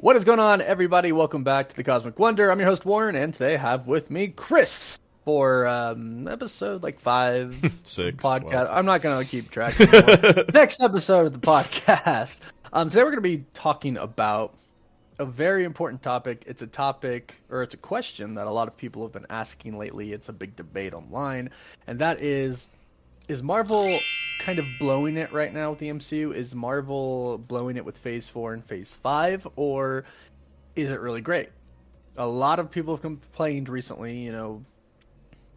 What 0.00 0.14
is 0.14 0.22
going 0.22 0.38
on, 0.38 0.60
everybody? 0.60 1.10
Welcome 1.10 1.42
back 1.42 1.70
to 1.70 1.74
the 1.74 1.82
Cosmic 1.82 2.20
Wonder. 2.20 2.52
I'm 2.52 2.60
your 2.60 2.68
host 2.68 2.86
Warren, 2.86 3.16
and 3.16 3.34
today 3.34 3.54
I 3.54 3.58
have 3.58 3.88
with 3.88 4.12
me 4.12 4.28
Chris 4.28 4.96
for 5.24 5.66
um, 5.66 6.28
episode 6.28 6.84
like 6.84 7.00
five 7.00 7.56
Six, 7.82 8.22
podcast. 8.22 8.50
12. 8.50 8.68
I'm 8.70 8.86
not 8.86 9.02
gonna 9.02 9.24
keep 9.24 9.50
track. 9.50 9.74
Next 10.54 10.80
episode 10.80 11.26
of 11.26 11.32
the 11.32 11.40
podcast. 11.40 12.42
Um, 12.72 12.90
today 12.90 13.02
we're 13.02 13.10
gonna 13.10 13.22
be 13.22 13.44
talking 13.54 13.96
about 13.96 14.54
a 15.18 15.24
very 15.24 15.64
important 15.64 16.00
topic. 16.00 16.44
It's 16.46 16.62
a 16.62 16.68
topic 16.68 17.34
or 17.50 17.64
it's 17.64 17.74
a 17.74 17.78
question 17.78 18.34
that 18.34 18.46
a 18.46 18.52
lot 18.52 18.68
of 18.68 18.76
people 18.76 19.02
have 19.02 19.12
been 19.12 19.26
asking 19.28 19.78
lately. 19.78 20.12
It's 20.12 20.28
a 20.28 20.32
big 20.32 20.54
debate 20.54 20.94
online, 20.94 21.50
and 21.88 21.98
that 21.98 22.20
is 22.20 22.68
is 23.28 23.42
Marvel 23.42 23.86
kind 24.40 24.58
of 24.58 24.66
blowing 24.78 25.16
it 25.16 25.32
right 25.32 25.52
now 25.52 25.70
with 25.70 25.78
the 25.78 25.88
MCU? 25.88 26.34
Is 26.34 26.54
Marvel 26.54 27.38
blowing 27.38 27.76
it 27.76 27.84
with 27.84 27.98
Phase 27.98 28.28
4 28.28 28.54
and 28.54 28.64
Phase 28.64 28.94
5 28.94 29.46
or 29.56 30.04
is 30.74 30.90
it 30.90 31.00
really 31.00 31.20
great? 31.20 31.50
A 32.16 32.26
lot 32.26 32.58
of 32.58 32.70
people 32.70 32.94
have 32.94 33.02
complained 33.02 33.68
recently, 33.68 34.18
you 34.18 34.32
know, 34.32 34.64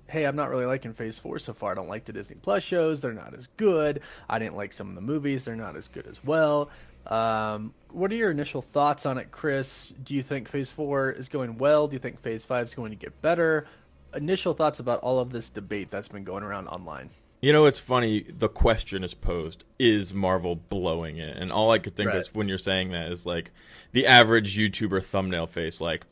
hey, 0.08 0.26
I'm 0.26 0.36
not 0.36 0.50
really 0.50 0.66
liking 0.66 0.92
Phase 0.92 1.18
4 1.18 1.40
so 1.40 1.54
far. 1.54 1.72
I 1.72 1.76
don't 1.76 1.88
like 1.88 2.04
the 2.04 2.12
Disney 2.12 2.36
Plus 2.42 2.62
shows. 2.64 3.00
They're 3.00 3.14
not 3.14 3.34
as 3.34 3.48
good. 3.56 4.02
I 4.30 4.40
didn't 4.40 4.58
like 4.58 4.74
some 4.74 4.90
of 4.90 4.96
the 4.96 5.02
movies. 5.02 5.46
They're 5.46 5.56
not 5.56 5.78
as 5.78 5.88
good 5.88 6.06
as 6.06 6.22
well. 6.24 6.70
Um, 7.08 7.74
what 7.90 8.12
are 8.12 8.16
your 8.16 8.30
initial 8.30 8.62
thoughts 8.62 9.06
on 9.06 9.18
it, 9.18 9.32
Chris? 9.32 9.94
Do 10.04 10.14
you 10.14 10.22
think 10.22 10.50
Phase 10.50 10.70
4 10.70 11.12
is 11.12 11.30
going 11.30 11.58
well? 11.58 11.88
Do 11.88 11.94
you 11.94 12.00
think 12.00 12.20
Phase 12.20 12.44
5 12.44 12.66
is 12.66 12.76
going 12.76 12.92
to 12.92 12.98
get 12.98 13.22
better? 13.22 13.66
Initial 14.14 14.54
thoughts 14.54 14.82
about 14.82 15.00
all 15.00 15.20
of 15.20 15.32
this 15.32 15.50
debate 15.50 15.90
that's 15.90 16.10
been 16.10 16.26
going 16.26 16.44
around 16.44 16.68
online. 16.68 17.10
You 17.42 17.52
know, 17.52 17.66
it's 17.66 17.80
funny. 17.80 18.24
The 18.30 18.48
question 18.48 19.04
is 19.04 19.16
posed: 19.16 19.64
Is 19.80 20.14
Marvel 20.14 20.56
blowing 20.56 21.18
it? 21.18 21.36
And 21.38 21.52
all 21.52 21.72
I 21.72 21.80
could 21.80 21.96
think 21.96 22.10
Right. 22.10 22.18
is 22.20 22.34
when 22.36 22.48
you're 22.48 22.60
saying 22.60 22.92
that 22.92 23.12
is 23.12 23.26
like 23.26 23.52
the 23.92 24.06
average 24.06 24.56
YouTuber 24.58 25.04
thumbnail 25.04 25.48
face, 25.48 25.82
like, 25.82 26.06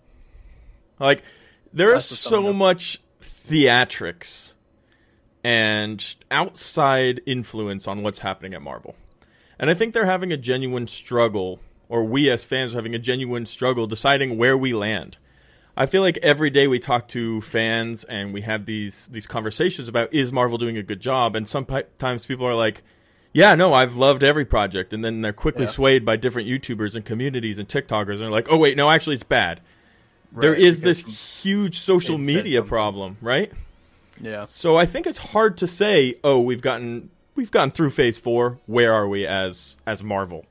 like 0.99 1.21
there 1.71 1.89
is 1.89 2.09
That's 2.09 2.09
the 2.09 2.15
so 2.29 2.51
much 2.51 2.99
theatrics 3.21 4.53
and 5.43 6.15
outside 6.31 7.21
influence 7.25 7.87
on 7.87 8.01
what's 8.01 8.19
happening 8.19 8.53
at 8.55 8.61
Marvel, 8.61 8.95
and 9.59 9.69
I 9.69 9.75
think 9.75 9.93
they're 9.93 10.05
having 10.05 10.33
a 10.33 10.37
genuine 10.37 10.87
struggle, 10.87 11.59
or 11.87 12.03
we 12.03 12.29
as 12.29 12.43
fans 12.43 12.73
are 12.73 12.77
having 12.77 12.95
a 12.95 12.99
genuine 12.99 13.45
struggle 13.45 13.85
deciding 13.85 14.35
where 14.37 14.57
we 14.57 14.73
land. 14.73 15.17
I 15.79 15.85
feel 15.85 16.01
like 16.01 16.17
every 16.21 16.49
day 16.49 16.67
we 16.67 16.77
talk 16.77 17.07
to 17.09 17.39
fans 17.39 18.03
and 18.03 18.33
we 18.33 18.41
have 18.41 18.65
these 18.65 19.07
these 19.07 19.25
conversations 19.25 19.87
about 19.87 20.13
is 20.13 20.31
Marvel 20.33 20.57
doing 20.57 20.77
a 20.77 20.83
good 20.83 20.99
job, 20.99 21.35
and 21.37 21.47
sometimes 21.47 22.25
people 22.25 22.45
are 22.45 22.53
like, 22.53 22.83
"Yeah, 23.33 23.55
no, 23.55 23.73
I've 23.73 23.95
loved 23.95 24.21
every 24.21 24.43
project," 24.43 24.91
and 24.91 25.05
then 25.05 25.21
they're 25.21 25.31
quickly 25.31 25.63
Yeah. 25.63 25.69
swayed 25.69 26.03
by 26.05 26.17
different 26.17 26.49
YouTubers 26.49 26.95
and 26.97 27.05
communities 27.05 27.57
and 27.57 27.67
TikTokers, 27.67 28.11
and 28.15 28.19
they're 28.19 28.29
like, 28.29 28.47
"Oh 28.51 28.57
wait, 28.57 28.75
no, 28.75 28.89
actually, 28.91 29.15
it's 29.15 29.23
bad." 29.23 29.61
there 30.31 30.51
Right, 30.51 30.59
is 30.59 30.81
because- 30.81 31.03
this 31.05 31.43
huge 31.43 31.79
social 31.79 32.19
media 32.19 32.61
problem, 32.61 33.17
right? 33.19 33.51
Yeah. 34.21 34.41
So 34.41 34.75
I 34.75 34.85
think 34.85 35.07
it's 35.07 35.17
hard 35.17 35.57
to 35.57 35.65
say, 35.65 36.15
"Oh, 36.23 36.39
we've 36.41 36.61
gotten 36.61 37.09
we've 37.35 37.49
gotten 37.51 37.71
through 37.71 37.91
Phase 37.91 38.17
Four. 38.19 38.59
Where 38.65 38.93
are 38.93 39.07
we 39.07 39.25
as 39.25 39.77
as 39.87 40.03
Marvel?" 40.03 40.45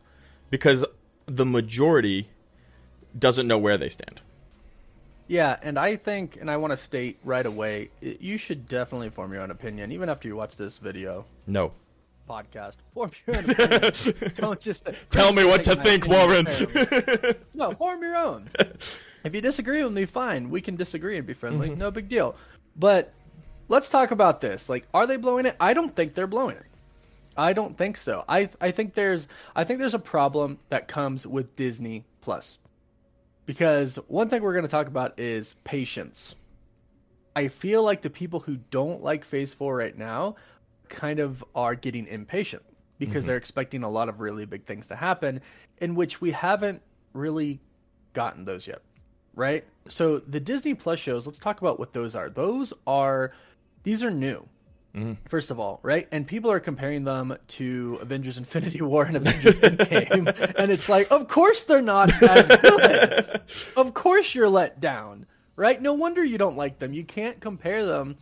Because 0.50 0.86
the 1.26 1.44
majority 1.44 2.30
doesn't 3.16 3.46
know 3.46 3.58
where 3.58 3.76
they 3.76 3.90
stand. 3.90 4.22
Yeah, 5.28 5.56
and 5.62 5.78
I 5.78 5.96
think, 5.96 6.38
and 6.40 6.50
I 6.50 6.56
want 6.56 6.70
to 6.72 6.76
state 6.76 7.18
right 7.22 7.44
away, 7.44 7.90
i- 8.02 8.16
you 8.18 8.38
should 8.38 8.66
definitely 8.66 9.10
form 9.10 9.32
your 9.32 9.42
own 9.42 9.50
opinion, 9.50 9.92
even 9.92 10.08
after 10.08 10.26
you 10.26 10.34
watch 10.36 10.56
this 10.56 10.78
video 10.78 11.26
No. 11.46 11.72
podcast. 12.28 12.76
Form 12.94 13.10
your 13.26 13.36
own 13.36 13.44
opinion. 13.50 14.32
Don't 14.36 14.58
just 14.60 14.88
Tell 15.10 15.32
me 15.32 15.44
what 15.44 15.62
to 15.64 15.76
think, 15.76 16.06
Warren. 16.08 16.46
no, 17.54 17.72
form 17.74 18.02
your 18.02 18.16
own. 18.16 18.48
If 19.24 19.34
you 19.34 19.40
disagree 19.42 19.82
with 19.84 19.92
me, 19.92 20.06
fine. 20.06 20.48
We 20.48 20.60
can 20.62 20.76
disagree 20.76 21.18
and 21.18 21.26
be 21.26 21.34
friendly. 21.34 21.68
Mm-hmm. 21.70 21.78
No 21.78 21.90
big 21.90 22.08
deal. 22.08 22.34
But 22.76 23.12
let's 23.68 23.90
talk 23.90 24.10
about 24.12 24.40
this. 24.40 24.68
Like, 24.70 24.86
are 24.94 25.06
they 25.06 25.16
blowing 25.16 25.44
it? 25.44 25.56
I 25.60 25.74
don't 25.74 25.94
think 25.94 26.14
they're 26.14 26.26
blowing 26.26 26.56
it. 26.56 26.64
I 27.36 27.52
don't 27.52 27.76
think 27.76 27.96
so. 27.98 28.24
I 28.28 28.48
I 28.60 28.70
think 28.72 28.94
there's 28.94 29.28
I 29.54 29.62
think 29.64 29.78
there's 29.78 29.94
a 29.94 29.98
problem 30.00 30.58
that 30.70 30.88
comes 30.88 31.24
with 31.26 31.54
Disney 31.54 32.04
Plus. 32.20 32.58
Because 33.48 33.96
one 34.08 34.28
thing 34.28 34.42
we're 34.42 34.52
going 34.52 34.66
to 34.66 34.70
talk 34.70 34.88
about 34.88 35.18
is 35.18 35.54
patience. 35.64 36.36
I 37.34 37.48
feel 37.48 37.82
like 37.82 38.02
the 38.02 38.10
people 38.10 38.40
who 38.40 38.58
don't 38.70 39.02
like 39.02 39.24
Phase 39.24 39.54
4 39.54 39.74
right 39.74 39.96
now 39.96 40.36
kind 40.90 41.18
of 41.18 41.42
are 41.54 41.74
getting 41.74 42.06
impatient 42.08 42.62
because 42.98 43.22
mm-hmm. 43.22 43.28
they're 43.28 43.38
expecting 43.38 43.84
a 43.84 43.88
lot 43.88 44.10
of 44.10 44.20
really 44.20 44.44
big 44.44 44.66
things 44.66 44.88
to 44.88 44.96
happen 44.96 45.40
in 45.78 45.94
which 45.94 46.20
we 46.20 46.30
haven't 46.30 46.82
really 47.14 47.58
gotten 48.12 48.44
those 48.44 48.66
yet. 48.66 48.82
Right? 49.34 49.64
So 49.88 50.18
the 50.18 50.40
Disney 50.40 50.74
Plus 50.74 50.98
shows, 50.98 51.24
let's 51.24 51.38
talk 51.38 51.62
about 51.62 51.78
what 51.78 51.94
those 51.94 52.14
are. 52.14 52.28
Those 52.28 52.74
are 52.86 53.32
these 53.82 54.04
are 54.04 54.10
new. 54.10 54.46
Mm-hmm. 54.94 55.12
First 55.28 55.50
of 55.50 55.60
all, 55.60 55.80
right? 55.82 56.08
And 56.10 56.26
people 56.26 56.50
are 56.50 56.60
comparing 56.60 57.04
them 57.04 57.36
to 57.48 57.98
Avengers 58.00 58.38
Infinity 58.38 58.80
War 58.80 59.04
and 59.04 59.16
Avengers 59.16 59.60
Endgame. 59.60 60.54
and 60.58 60.72
it's 60.72 60.88
like, 60.88 61.10
of 61.12 61.28
course 61.28 61.64
they're 61.64 61.82
not 61.82 62.10
as 62.22 62.46
good. 62.48 63.40
of 63.76 63.94
course 63.94 64.34
you're 64.34 64.48
let 64.48 64.80
down, 64.80 65.26
right? 65.56 65.80
No 65.80 65.92
wonder 65.92 66.24
you 66.24 66.38
don't 66.38 66.56
like 66.56 66.78
them. 66.78 66.92
You 66.92 67.04
can't 67.04 67.38
compare 67.40 67.84
them 67.84 68.16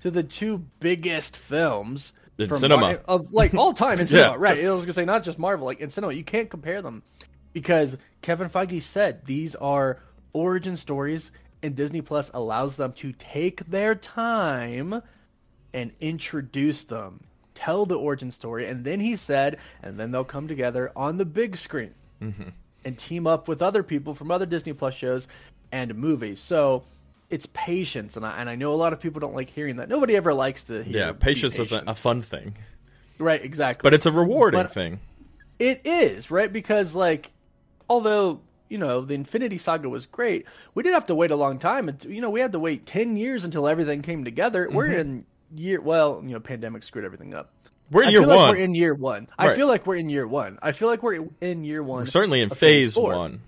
to 0.00 0.10
the 0.10 0.22
two 0.22 0.64
biggest 0.80 1.36
films 1.36 2.12
In 2.38 2.48
from 2.48 2.58
cinema. 2.58 2.80
Mar- 2.80 3.00
of 3.08 3.32
like 3.32 3.52
all 3.54 3.72
time 3.72 3.98
in 3.98 4.06
cinema, 4.08 4.30
Yeah. 4.32 4.36
right? 4.38 4.64
I 4.64 4.70
was 4.72 4.84
gonna 4.84 4.94
say 4.94 5.04
not 5.04 5.24
just 5.24 5.38
Marvel, 5.38 5.66
like 5.66 5.80
in 5.80 5.90
cinema, 5.90 6.12
you 6.12 6.24
can't 6.24 6.48
compare 6.48 6.82
them 6.82 7.02
because 7.52 7.96
Kevin 8.22 8.48
Feige 8.48 8.80
said 8.80 9.24
these 9.26 9.54
are 9.56 9.98
origin 10.32 10.76
stories, 10.76 11.30
and 11.62 11.76
Disney 11.76 12.00
Plus 12.00 12.30
allows 12.32 12.76
them 12.76 12.92
to 12.94 13.12
take 13.12 13.64
their 13.66 13.94
time 13.94 15.02
and 15.74 15.92
introduce 16.00 16.84
them, 16.84 17.20
tell 17.54 17.86
the 17.86 17.96
origin 17.98 18.30
story, 18.30 18.66
and 18.66 18.84
then 18.84 19.00
he 19.00 19.16
said, 19.16 19.58
and 19.82 19.98
then 19.98 20.10
they'll 20.10 20.24
come 20.24 20.48
together 20.48 20.92
on 20.96 21.18
the 21.18 21.24
big 21.24 21.56
screen 21.56 21.94
and 22.84 22.98
team 22.98 23.26
up 23.26 23.48
with 23.48 23.62
other 23.62 23.82
people 23.82 24.14
from 24.14 24.30
other 24.30 24.46
Disney 24.46 24.72
Plus 24.72 24.94
shows 24.94 25.26
and 25.72 25.94
movies. 25.94 26.40
So 26.40 26.84
it's 27.30 27.46
patience, 27.52 28.16
and 28.16 28.24
I, 28.26 28.38
and 28.38 28.48
I 28.50 28.54
know 28.56 28.72
a 28.72 28.76
lot 28.76 28.92
of 28.92 29.00
people 29.00 29.20
don't 29.20 29.34
like 29.34 29.50
hearing 29.50 29.76
that. 29.76 29.88
Nobody 29.88 30.14
ever 30.16 30.32
likes 30.34 30.64
to 30.64 30.82
hear. 30.84 30.98
Yeah, 31.06 31.12
patience 31.12 31.52
patient. 31.52 31.66
isn't 31.72 31.88
a 31.88 31.94
fun 31.94 32.20
thing, 32.20 32.56
right, 33.18 33.42
exactly. 33.42 33.84
but 33.86 33.94
it's 33.94 34.06
a 34.06 34.12
rewarding 34.12 34.60
But- 34.62 34.72
thing. 34.72 35.00
It 35.58 35.82
is, 35.84 36.30
right? 36.30 36.52
Because 36.52 36.94
like 36.96 37.30
although, 37.88 38.40
you 38.68 38.78
know, 38.78 39.02
the 39.02 39.14
Infinity 39.14 39.58
Saga 39.58 39.88
was 39.88 40.06
great, 40.06 40.46
we 40.74 40.82
did 40.82 40.92
have 40.92 41.06
to 41.06 41.14
wait 41.14 41.30
a 41.30 41.36
long 41.36 41.58
time. 41.58 41.88
It's, 41.88 42.04
you 42.04 42.20
know, 42.20 42.30
we 42.30 42.40
had 42.40 42.52
to 42.52 42.58
wait 42.58 42.84
10 42.86 43.16
years 43.16 43.44
until 43.44 43.68
everything 43.68 44.02
came 44.02 44.24
together. 44.24 44.68
We're 44.70 44.88
Mm-hmm. 44.88 45.00
in 45.00 45.26
year 45.54 45.80
well, 45.80 46.20
you 46.22 46.32
know, 46.32 46.40
pandemic 46.40 46.82
screwed 46.82 47.04
everything 47.04 47.34
up. 47.34 47.50
We're 47.90 48.04
in 48.04 48.08
I 48.08 48.12
year 48.12 48.20
feel 48.20 48.28
like 48.28 48.38
one. 48.38 48.48
we're 48.48 48.64
in 48.64 48.74
year 48.74 48.94
1. 48.94 49.28
I 49.38 49.54
feel 49.54 49.66
like 49.66 49.86
we're 49.86 49.96
in 49.96 50.08
year 50.08 50.26
1. 50.26 50.58
I 50.62 50.72
feel 50.72 50.88
like 50.88 51.02
we're 51.02 51.26
in 51.42 51.62
year 51.62 51.82
1. 51.82 51.98
We're 51.98 52.06
certainly 52.06 52.40
in 52.40 52.50
of 52.50 52.56
phase 52.56 52.96
one. 52.96 53.42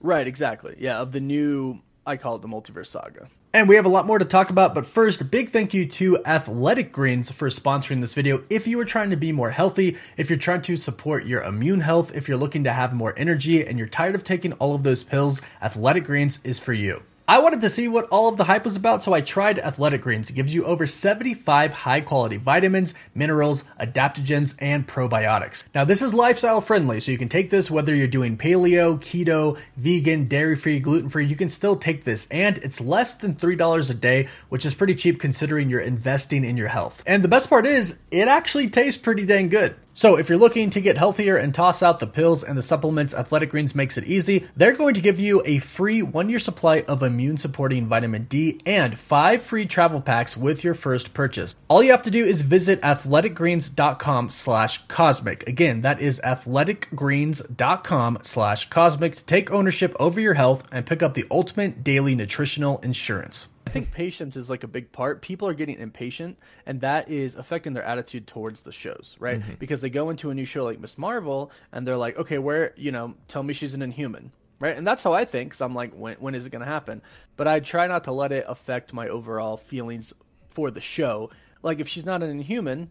Right, 0.00 0.26
exactly. 0.26 0.76
Yeah, 0.78 0.98
of 0.98 1.12
the 1.12 1.20
new 1.20 1.80
I 2.08 2.16
call 2.16 2.36
it 2.36 2.42
the 2.42 2.48
multiverse 2.48 2.86
saga. 2.86 3.28
And 3.52 3.68
we 3.68 3.76
have 3.76 3.84
a 3.84 3.90
lot 3.90 4.06
more 4.06 4.18
to 4.18 4.24
talk 4.24 4.50
about, 4.50 4.74
but 4.74 4.86
first, 4.86 5.20
a 5.20 5.24
big 5.24 5.50
thank 5.50 5.74
you 5.74 5.86
to 5.86 6.24
Athletic 6.24 6.90
Greens 6.90 7.30
for 7.30 7.48
sponsoring 7.48 8.00
this 8.00 8.14
video. 8.14 8.42
If 8.48 8.66
you 8.66 8.80
are 8.80 8.84
trying 8.84 9.10
to 9.10 9.16
be 9.16 9.30
more 9.30 9.50
healthy, 9.50 9.96
if 10.16 10.30
you're 10.30 10.38
trying 10.38 10.62
to 10.62 10.76
support 10.76 11.26
your 11.26 11.42
immune 11.42 11.80
health, 11.80 12.14
if 12.14 12.28
you're 12.28 12.38
looking 12.38 12.64
to 12.64 12.72
have 12.72 12.94
more 12.94 13.14
energy, 13.16 13.66
and 13.66 13.78
you're 13.78 13.88
tired 13.88 14.14
of 14.14 14.24
taking 14.24 14.52
all 14.54 14.74
of 14.74 14.84
those 14.84 15.04
pills, 15.04 15.42
Athletic 15.62 16.04
Greens 16.04 16.40
is 16.44 16.58
for 16.58 16.72
you. 16.72 17.02
I 17.30 17.40
wanted 17.40 17.60
to 17.60 17.68
see 17.68 17.88
what 17.88 18.08
all 18.08 18.30
of 18.30 18.38
the 18.38 18.44
hype 18.44 18.64
was 18.64 18.74
about, 18.74 19.02
so 19.02 19.12
I 19.12 19.20
tried 19.20 19.58
Athletic 19.58 20.00
Greens. 20.00 20.30
It 20.30 20.32
gives 20.32 20.54
you 20.54 20.64
over 20.64 20.86
75 20.86 21.74
high 21.74 22.00
quality 22.00 22.38
vitamins, 22.38 22.94
minerals, 23.14 23.64
adaptogens, 23.78 24.56
and 24.60 24.88
probiotics. 24.88 25.64
Now, 25.74 25.84
this 25.84 26.00
is 26.00 26.14
lifestyle 26.14 26.62
friendly, 26.62 27.00
so 27.00 27.12
you 27.12 27.18
can 27.18 27.28
take 27.28 27.50
this 27.50 27.70
whether 27.70 27.94
you're 27.94 28.08
doing 28.08 28.38
paleo, 28.38 28.98
keto, 28.98 29.60
vegan, 29.76 30.26
dairy 30.26 30.56
free, 30.56 30.78
gluten 30.78 31.10
free, 31.10 31.26
you 31.26 31.36
can 31.36 31.50
still 31.50 31.76
take 31.76 32.04
this. 32.04 32.26
And 32.30 32.56
it's 32.56 32.80
less 32.80 33.14
than 33.14 33.34
$3 33.34 33.90
a 33.90 33.94
day, 33.94 34.30
which 34.48 34.64
is 34.64 34.72
pretty 34.72 34.94
cheap 34.94 35.20
considering 35.20 35.68
you're 35.68 35.80
investing 35.80 36.46
in 36.46 36.56
your 36.56 36.68
health. 36.68 37.02
And 37.06 37.22
the 37.22 37.28
best 37.28 37.50
part 37.50 37.66
is, 37.66 37.98
it 38.10 38.28
actually 38.28 38.70
tastes 38.70 38.98
pretty 38.98 39.26
dang 39.26 39.50
good. 39.50 39.76
So 39.98 40.16
if 40.16 40.28
you're 40.28 40.38
looking 40.38 40.70
to 40.70 40.80
get 40.80 40.96
healthier 40.96 41.34
and 41.34 41.52
toss 41.52 41.82
out 41.82 41.98
the 41.98 42.06
pills 42.06 42.44
and 42.44 42.56
the 42.56 42.62
supplements, 42.62 43.12
Athletic 43.12 43.50
Greens 43.50 43.74
makes 43.74 43.98
it 43.98 44.04
easy. 44.04 44.46
They're 44.54 44.76
going 44.76 44.94
to 44.94 45.00
give 45.00 45.18
you 45.18 45.42
a 45.44 45.58
free 45.58 46.02
one-year 46.02 46.38
supply 46.38 46.82
of 46.82 47.02
immune 47.02 47.36
supporting 47.36 47.88
vitamin 47.88 48.26
D 48.26 48.60
and 48.64 48.96
five 48.96 49.42
free 49.42 49.66
travel 49.66 50.00
packs 50.00 50.36
with 50.36 50.62
your 50.62 50.74
first 50.74 51.14
purchase. 51.14 51.56
All 51.66 51.82
you 51.82 51.90
have 51.90 52.02
to 52.02 52.12
do 52.12 52.24
is 52.24 52.42
visit 52.42 52.80
athleticgreens.com 52.82 54.30
slash 54.30 54.86
cosmic. 54.86 55.48
Again, 55.48 55.80
that 55.80 56.00
is 56.00 56.20
athleticgreens.com 56.24 58.18
slash 58.22 58.68
cosmic 58.70 59.16
to 59.16 59.24
take 59.24 59.50
ownership 59.50 59.96
over 59.98 60.20
your 60.20 60.34
health 60.34 60.62
and 60.70 60.86
pick 60.86 61.02
up 61.02 61.14
the 61.14 61.26
ultimate 61.28 61.82
daily 61.82 62.14
nutritional 62.14 62.78
insurance. 62.84 63.48
I 63.68 63.72
think 63.72 63.92
patience 63.92 64.36
is 64.36 64.48
like 64.50 64.64
a 64.64 64.68
big 64.68 64.90
part. 64.92 65.22
People 65.22 65.46
are 65.48 65.54
getting 65.54 65.78
impatient, 65.78 66.38
and 66.66 66.80
that 66.80 67.08
is 67.10 67.36
affecting 67.36 67.72
their 67.74 67.84
attitude 67.84 68.26
towards 68.26 68.62
the 68.62 68.72
shows, 68.72 69.16
right? 69.20 69.40
Mm-hmm. 69.40 69.54
Because 69.58 69.80
they 69.80 69.90
go 69.90 70.10
into 70.10 70.30
a 70.30 70.34
new 70.34 70.44
show 70.44 70.64
like 70.64 70.80
Miss 70.80 70.96
Marvel, 70.98 71.50
and 71.72 71.86
they're 71.86 71.96
like, 71.96 72.18
okay, 72.18 72.38
where, 72.38 72.72
you 72.76 72.92
know, 72.92 73.14
tell 73.28 73.42
me 73.42 73.52
she's 73.54 73.74
an 73.74 73.82
inhuman. 73.82 74.32
right? 74.60 74.76
And 74.76 74.86
that's 74.86 75.02
how 75.04 75.12
I 75.12 75.24
think. 75.24 75.52
Cause 75.52 75.60
I'm 75.60 75.74
like, 75.74 75.92
when 75.94 76.16
when 76.18 76.34
is 76.34 76.44
it 76.46 76.50
going 76.50 76.64
to 76.64 76.72
happen? 76.72 77.02
But 77.36 77.46
I 77.46 77.60
try 77.60 77.86
not 77.86 78.04
to 78.04 78.12
let 78.12 78.32
it 78.32 78.44
affect 78.48 78.92
my 78.92 79.06
overall 79.08 79.56
feelings 79.56 80.12
for 80.48 80.70
the 80.70 80.80
show. 80.80 81.30
Like 81.62 81.78
if 81.80 81.88
she's 81.88 82.04
not 82.06 82.22
an 82.24 82.30
Inhuman, 82.30 82.90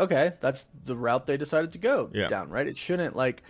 okay, 0.00 0.32
that's 0.40 0.66
the 0.86 0.96
route 0.96 1.26
they 1.26 1.36
decided 1.36 1.72
to 1.72 1.78
go 1.78 2.10
Yeah. 2.14 2.28
down, 2.28 2.48
right? 2.48 2.66
It 2.66 2.78
shouldn't 2.78 3.14
like 3.16 3.42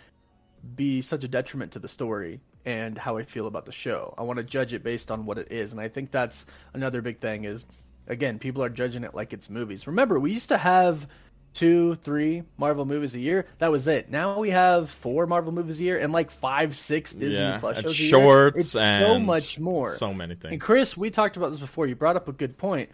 be 0.75 1.02
such 1.02 1.22
a 1.25 1.28
detriment 1.28 1.72
to 1.72 1.78
the 1.78 1.88
story 1.88 2.40
and 2.64 2.96
how 2.96 3.16
I 3.16 3.25
feel 3.25 3.46
about 3.46 3.66
the 3.66 3.72
show. 3.72 4.14
I 4.16 4.22
want 4.22 4.38
to 4.38 4.43
judge 4.44 4.72
it 4.72 4.82
based 4.82 5.11
on 5.11 5.26
what 5.26 5.38
it 5.38 5.52
is, 5.52 5.72
and 5.72 5.81
I 5.81 5.88
think 5.88 6.11
that's 6.11 6.46
another 6.72 7.02
big 7.02 7.20
thing 7.20 7.44
is 7.44 7.66
again, 8.06 8.38
people 8.38 8.62
are 8.62 8.69
judging 8.69 9.05
it 9.05 9.14
like 9.14 9.32
it's 9.32 9.49
movies. 9.50 9.87
Remember, 9.87 10.19
we 10.20 10.32
used 10.32 10.49
to 10.50 10.58
have 10.58 11.08
two, 11.52 11.94
three 11.96 12.43
Marvel 12.58 12.84
movies 12.84 13.14
a 13.14 13.19
year. 13.19 13.46
That 13.58 13.70
was 13.70 13.87
it. 13.87 14.11
Now 14.11 14.40
we 14.40 14.50
have 14.50 14.90
four 14.90 15.26
Marvel 15.26 15.52
movies 15.52 15.81
a 15.81 15.84
year 15.84 15.99
and 15.99 16.12
like 16.12 16.31
five, 16.31 16.75
six 16.75 17.14
Disney 17.14 17.37
yeah, 17.37 17.58
Plus 17.58 17.81
shows 17.81 17.99
a 17.99 18.02
year. 18.02 18.11
shorts 18.11 18.58
It's 18.58 18.76
and 18.76 19.06
so 19.06 19.19
much 19.19 19.58
more. 19.58 19.94
So 19.96 20.12
many 20.12 20.34
things. 20.34 20.52
And. 20.52 20.60
Chris, 20.60 20.96
we 20.96 21.10
talked 21.10 21.37
about 21.37 21.50
this 21.50 21.60
before. 21.60 21.87
You 21.87 21.94
brought 21.94 22.17
up 22.17 22.28
a 22.28 22.32
good 22.32 22.58
point. 22.58 22.90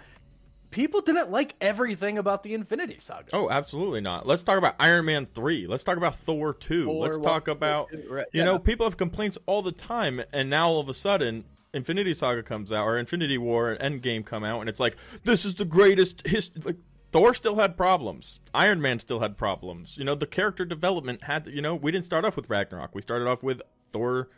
People 0.70 1.00
didn't 1.00 1.30
like 1.30 1.54
everything 1.60 2.16
about 2.18 2.42
the 2.44 2.54
Infinity 2.54 2.98
Saga. 3.00 3.26
Oh, 3.32 3.50
absolutely 3.50 4.00
not. 4.00 4.26
Let's 4.26 4.42
talk 4.44 4.56
about 4.56 4.76
Iron 4.78 5.04
Man 5.06 5.26
3. 5.34 5.66
Let's 5.66 5.82
talk 5.82 5.96
about 5.96 6.14
Thor 6.16 6.54
2. 6.54 6.84
Thor, 6.84 7.02
Let's 7.02 7.18
what- 7.18 7.24
talk 7.24 7.48
about, 7.48 7.88
right, 8.08 8.26
you 8.32 8.40
yeah. 8.40 8.44
know, 8.44 8.58
people 8.58 8.86
have 8.86 8.96
complaints 8.96 9.36
all 9.46 9.62
the 9.62 9.72
time, 9.72 10.22
and 10.32 10.48
now 10.48 10.68
all 10.68 10.80
of 10.80 10.88
a 10.88 10.94
sudden, 10.94 11.44
Infinity 11.74 12.14
Saga 12.14 12.42
comes 12.42 12.70
out, 12.70 12.84
or 12.84 12.98
Infinity 12.98 13.36
War 13.38 13.72
and 13.72 14.02
Endgame 14.02 14.24
come 14.24 14.44
out, 14.44 14.60
and 14.60 14.68
it's 14.68 14.80
like, 14.80 14.96
this 15.24 15.44
is 15.44 15.56
the 15.56 15.64
greatest 15.64 16.26
history. 16.26 16.62
Like, 16.64 16.76
Thor 17.12 17.34
still 17.34 17.56
had 17.56 17.76
problems. 17.76 18.38
Iron 18.54 18.80
Man 18.80 19.00
still 19.00 19.18
had 19.18 19.36
problems. 19.36 19.98
You 19.98 20.04
know, 20.04 20.14
the 20.14 20.26
character 20.26 20.64
development 20.64 21.24
had, 21.24 21.48
you 21.48 21.60
know, 21.62 21.74
we 21.74 21.90
didn't 21.90 22.04
start 22.04 22.24
off 22.24 22.36
with 22.36 22.48
Ragnarok. 22.48 22.94
We 22.94 23.02
started 23.02 23.26
off 23.26 23.42
with 23.42 23.60
Thor, 23.92 24.28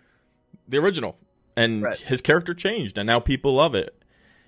the 0.67 0.79
original, 0.79 1.19
and 1.55 1.83
Right. 1.83 1.99
his 1.99 2.23
character 2.23 2.55
changed, 2.55 2.97
and 2.97 3.07
now 3.07 3.21
people 3.21 3.53
love 3.55 3.75
it. 3.75 4.03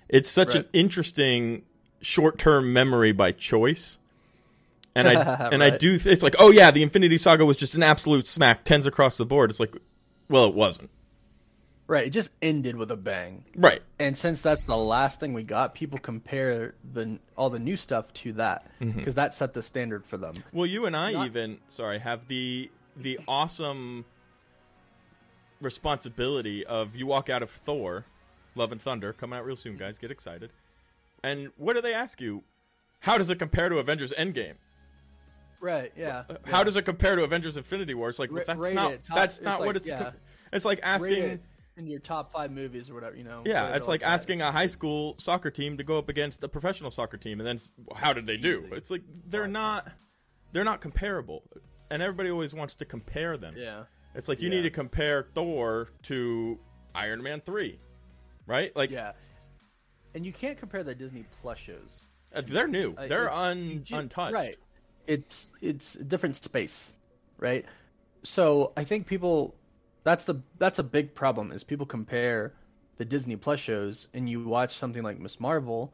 It's 0.09 0.29
such 0.29 0.55
an 0.55 0.65
interesting 0.73 1.63
short-term 2.05 2.71
memory 2.71 3.11
by 3.11 3.31
choice. 3.31 3.99
And 4.93 5.07
I 5.07 5.13
and 5.51 5.63
I 5.63 5.71
do 5.71 5.97
th- 5.97 6.05
it's 6.13 6.23
like, 6.23 6.35
"Oh 6.39 6.51
yeah, 6.51 6.71
the 6.71 6.83
Infinity 6.83 7.17
Saga 7.17 7.45
was 7.45 7.57
just 7.57 7.75
an 7.75 7.83
absolute 7.83 8.27
smack, 8.27 8.63
tens 8.63 8.85
across 8.85 9.17
the 9.17 9.25
board." 9.25 9.49
It's 9.49 9.59
like, 9.59 9.75
well, 10.29 10.45
it 10.45 10.53
wasn't. 10.53 10.89
Right, 11.87 12.07
it 12.07 12.09
just 12.11 12.31
ended 12.41 12.77
with 12.77 12.89
a 12.89 12.95
bang. 12.95 13.43
Right. 13.55 13.83
And 13.99 14.17
since 14.17 14.41
that's 14.41 14.63
the 14.63 14.75
last 14.77 15.19
thing 15.19 15.33
we 15.33 15.43
got, 15.43 15.75
people 15.75 15.99
compare 15.99 16.73
the 16.93 17.19
all 17.35 17.49
the 17.51 17.59
new 17.59 17.77
stuff 17.77 18.11
to 18.13 18.33
that 18.33 18.65
Mm-hmm. 18.81 18.97
because 18.97 19.15
that 19.15 19.35
set 19.35 19.53
the 19.53 19.61
standard 19.61 20.05
for 20.05 20.17
them. 20.17 20.33
Well, 20.51 20.65
you 20.65 20.85
and 20.87 20.95
I 20.95 21.11
Not- 21.11 21.25
even, 21.27 21.57
sorry, 21.69 21.99
have 21.99 22.27
the 22.27 22.71
the 22.97 23.19
awesome 23.27 24.05
responsibility 25.61 26.65
of 26.65 26.95
you 26.95 27.05
walk 27.05 27.29
out 27.29 27.43
of 27.43 27.49
Thor, 27.49 28.05
Love 28.55 28.71
and 28.71 28.81
Thunder, 28.81 29.13
coming 29.13 29.37
out 29.37 29.45
real 29.45 29.55
soon, 29.55 29.77
guys. 29.77 29.97
Get 29.97 30.11
excited. 30.11 30.51
And 31.23 31.49
what 31.57 31.73
do 31.73 31.81
they 31.81 31.93
ask 31.93 32.21
you? 32.21 32.43
How 32.99 33.17
does 33.17 33.29
it 33.29 33.39
compare 33.39 33.69
to 33.69 33.77
Avengers 33.79 34.11
Endgame? 34.17 34.55
Right. 35.59 35.91
Yeah. 35.97 36.23
Uh, 36.29 36.35
how 36.45 36.63
does 36.63 36.75
it 36.75 36.83
compare 36.83 37.15
to 37.15 37.23
Avengers 37.23 37.57
Infinity 37.57 37.93
War? 37.93 38.09
It's 38.09 38.19
like 38.19 38.29
that's 38.45 38.71
not 38.71 38.91
it, 38.93 39.03
top- 39.03 39.17
that's 39.17 39.41
not 39.41 39.59
what 39.59 39.67
like- 39.67 39.75
it's. 39.77 39.87
yeah. 39.87 40.11
It's 40.53 40.65
like 40.65 40.79
asking. 40.83 41.23
it 41.23 41.41
in 41.77 41.87
your 41.87 41.99
top 41.99 42.31
five 42.31 42.51
movies 42.51 42.89
or 42.89 42.93
whatever? 42.93 43.15
You 43.15 43.23
know. 43.23 43.41
Yeah, 43.45 43.75
it's 43.75 43.87
like 43.87 44.03
asking 44.03 44.41
a 44.41 44.51
high 44.51 44.67
school 44.67 45.15
soccer 45.17 45.49
team 45.49 45.77
to 45.77 45.83
go 45.83 45.97
up 45.97 46.07
against 46.09 46.43
a 46.43 46.47
professional 46.47 46.91
soccer 46.91 47.17
team, 47.17 47.39
and 47.39 47.47
then 47.47 47.57
how 47.95 48.13
did 48.13 48.27
they 48.27 48.37
do? 48.37 48.65
It's 48.71 48.91
like 48.91 49.01
they're 49.27 49.47
not, 49.47 49.87
they're 50.51 50.63
not 50.63 50.81
comparable, 50.81 51.43
and 51.89 52.01
everybody 52.01 52.29
always 52.29 52.53
wants 52.53 52.75
to 52.75 52.85
compare 52.85 53.35
them. 53.37 53.55
Yeah. 53.57 53.83
It's 54.13 54.29
like 54.29 54.41
you 54.41 54.49
Yeah. 54.49 54.57
need 54.57 54.61
to 54.63 54.69
compare 54.69 55.27
Thor 55.33 55.89
to 56.03 56.59
Iron 56.93 57.21
Man 57.23 57.41
three, 57.41 57.79
right? 58.45 58.73
Like 58.75 58.91
Yeah. 58.91 59.13
And 60.15 60.25
you 60.25 60.33
can't 60.33 60.57
compare 60.57 60.81
the 60.83 60.95
Disney 60.95 61.25
Plus 61.41 61.59
shows. 61.59 62.05
uh, 62.33 62.41
they're 62.45 62.67
new, 62.67 62.95
Uh, 62.97 63.07
they're 63.07 63.25
it- 63.27 63.33
un, 63.33 63.83
you 63.85 63.97
untouched. 63.97 64.33
Right. 64.33 64.57
It's 65.07 65.51
it's 65.61 65.95
a 65.95 66.03
different 66.03 66.35
space, 66.37 66.95
right? 67.37 67.63
So 68.23 68.71
I 68.75 68.83
think 68.85 69.05
people 69.05 69.53
that's 70.03 70.25
the 70.25 70.41
that's 70.57 70.79
a 70.79 70.83
big 70.83 71.13
problem 71.13 71.51
is 71.51 71.63
people 71.63 71.85
compare 71.85 72.53
the 72.97 73.05
Disney 73.05 73.35
Plus 73.35 73.59
shows 73.59 74.07
and 74.13 74.27
you 74.29 74.47
watch 74.47 74.73
something 74.73 75.03
like 75.03 75.19
Miss 75.19 75.39
Marvel, 75.39 75.93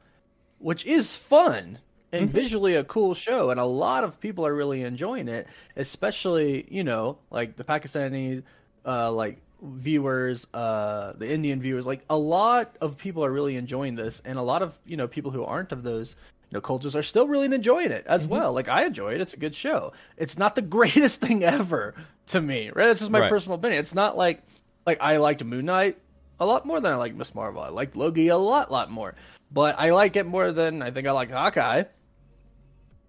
which 0.59 0.85
is 0.85 1.15
fun 1.15 1.79
and 2.13 2.27
Mm-hmm. 2.27 2.33
visually 2.33 2.75
a 2.75 2.83
cool 2.83 3.13
show 3.13 3.49
and 3.51 3.59
a 3.59 3.65
lot 3.65 4.03
of 4.03 4.19
people 4.19 4.45
are 4.45 4.53
really 4.53 4.83
enjoying 4.83 5.27
it, 5.29 5.47
especially, 5.77 6.65
you 6.69 6.83
know, 6.83 7.17
like 7.31 7.55
the 7.57 7.63
Pakistani 7.63 8.43
uh 8.85 9.11
like 9.11 9.37
viewers, 9.61 10.47
uh 10.53 11.13
the 11.17 11.31
Indian 11.31 11.61
viewers, 11.61 11.85
like 11.85 12.03
a 12.09 12.17
lot 12.17 12.75
of 12.81 12.97
people 12.97 13.23
are 13.23 13.31
really 13.31 13.55
enjoying 13.55 13.95
this 13.95 14.21
and 14.25 14.37
a 14.37 14.41
lot 14.41 14.61
of, 14.61 14.77
you 14.85 14.97
know, 14.97 15.07
people 15.07 15.31
who 15.31 15.43
aren't 15.43 15.71
of 15.71 15.83
those 15.83 16.15
you 16.49 16.57
know, 16.57 16.61
cultures 16.61 16.95
are 16.97 17.03
still 17.03 17.27
really 17.27 17.45
enjoying 17.53 17.91
it 17.91 18.05
as 18.07 18.27
well. 18.27 18.51
Like 18.51 18.67
I 18.67 18.85
enjoy 18.85 19.13
it; 19.13 19.21
it's 19.21 19.33
a 19.33 19.37
good 19.37 19.55
show. 19.55 19.93
It's 20.17 20.37
not 20.37 20.55
the 20.55 20.61
greatest 20.77 21.21
thing 21.21 21.43
ever 21.43 21.93
to 22.27 22.41
me, 22.41 22.67
right? 22.75 22.87
That's 22.87 22.99
just 22.99 23.11
my 23.11 23.21
Right. 23.21 23.29
personal 23.29 23.57
opinion. 23.57 23.79
It's 23.79 23.95
not 23.95 24.17
like 24.17 24.43
like 24.85 24.97
I 24.99 25.17
liked 25.17 25.43
Moon 25.43 25.65
Knight 25.65 25.97
a 26.39 26.45
lot 26.45 26.65
more 26.65 26.79
than 26.81 26.91
I 26.91 26.95
like 26.95 27.15
Miss 27.15 27.33
Marvel. 27.35 27.61
I 27.61 27.69
liked 27.69 27.95
Loki 27.95 28.27
a 28.29 28.37
lot, 28.37 28.71
lot 28.71 28.91
more, 28.91 29.15
but 29.51 29.75
I 29.79 29.91
like 29.91 30.15
it 30.17 30.25
more 30.25 30.51
than 30.51 30.81
I 30.81 30.91
think 30.91 31.07
I 31.07 31.11
like 31.11 31.31
Hawkeye. 31.31 31.83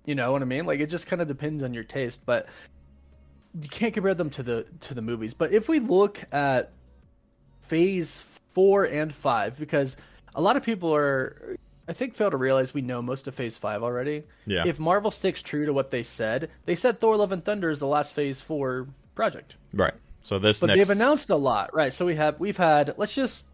You 0.04 0.14
know 0.14 0.32
what 0.32 0.42
I 0.42 0.44
mean? 0.44 0.66
Like 0.66 0.80
it 0.80 0.90
just 0.90 1.06
kind 1.06 1.20
of 1.22 1.26
depends 1.28 1.62
on 1.64 1.74
your 1.74 1.84
taste, 1.84 2.20
but 2.26 2.46
you 3.60 3.68
can't 3.68 3.92
compare 3.92 4.14
them 4.14 4.30
to 4.30 4.42
the 4.42 4.66
to 4.80 4.94
the 4.94 5.02
movies. 5.02 5.34
But 5.34 5.52
if 5.52 5.68
we 5.68 5.78
look 5.78 6.22
at 6.32 6.72
phase 7.62 8.22
four 8.48 8.84
and 8.84 9.14
five, 9.14 9.58
because 9.58 9.96
a 10.34 10.40
lot 10.40 10.56
of 10.56 10.62
people 10.62 10.94
are, 10.94 11.56
I 11.88 11.92
think, 11.92 12.14
fail 12.14 12.30
to 12.30 12.36
realize 12.36 12.72
we 12.72 12.82
know 12.82 13.02
most 13.02 13.28
of 13.28 13.34
phase 13.34 13.56
five 13.56 13.82
already. 13.82 14.24
Yeah. 14.46 14.66
If 14.66 14.78
Marvel 14.78 15.10
sticks 15.10 15.42
true 15.42 15.66
to 15.66 15.72
what 15.72 15.90
they 15.90 16.02
said, 16.02 16.50
they 16.64 16.74
said 16.74 17.00
Thor: 17.00 17.16
Love 17.16 17.32
and 17.32 17.44
Thunder 17.44 17.70
is 17.70 17.80
the 17.80 17.86
last 17.86 18.14
phase 18.14 18.40
four 18.40 18.88
project. 19.14 19.56
Right. 19.72 19.94
So 20.22 20.38
this 20.38 20.60
But 20.60 20.68
next, 20.68 20.78
they've 20.78 20.96
announced 20.96 21.30
a 21.30 21.36
lot, 21.36 21.74
right? 21.74 21.92
So 21.92 22.06
we 22.06 22.14
have 22.14 22.40
we've 22.40 22.56
had. 22.56 22.94
Let's 22.96 23.14
just 23.14 23.44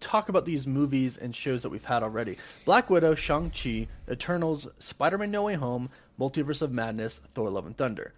talk 0.00 0.28
about 0.28 0.44
these 0.44 0.66
movies 0.66 1.16
and 1.16 1.34
shows 1.34 1.62
that 1.62 1.70
we've 1.70 1.84
had 1.84 2.02
already: 2.02 2.38
Black 2.64 2.88
Widow, 2.88 3.14
Shang 3.14 3.50
Chi, 3.50 3.88
Eternals, 4.10 4.68
Spider-Man: 4.78 5.30
No 5.30 5.42
Way 5.42 5.54
Home, 5.54 5.90
Multiverse 6.18 6.62
of 6.62 6.72
Madness, 6.72 7.20
Thor: 7.34 7.50
Love 7.50 7.66
and 7.66 7.76
Thunder, 7.76 8.14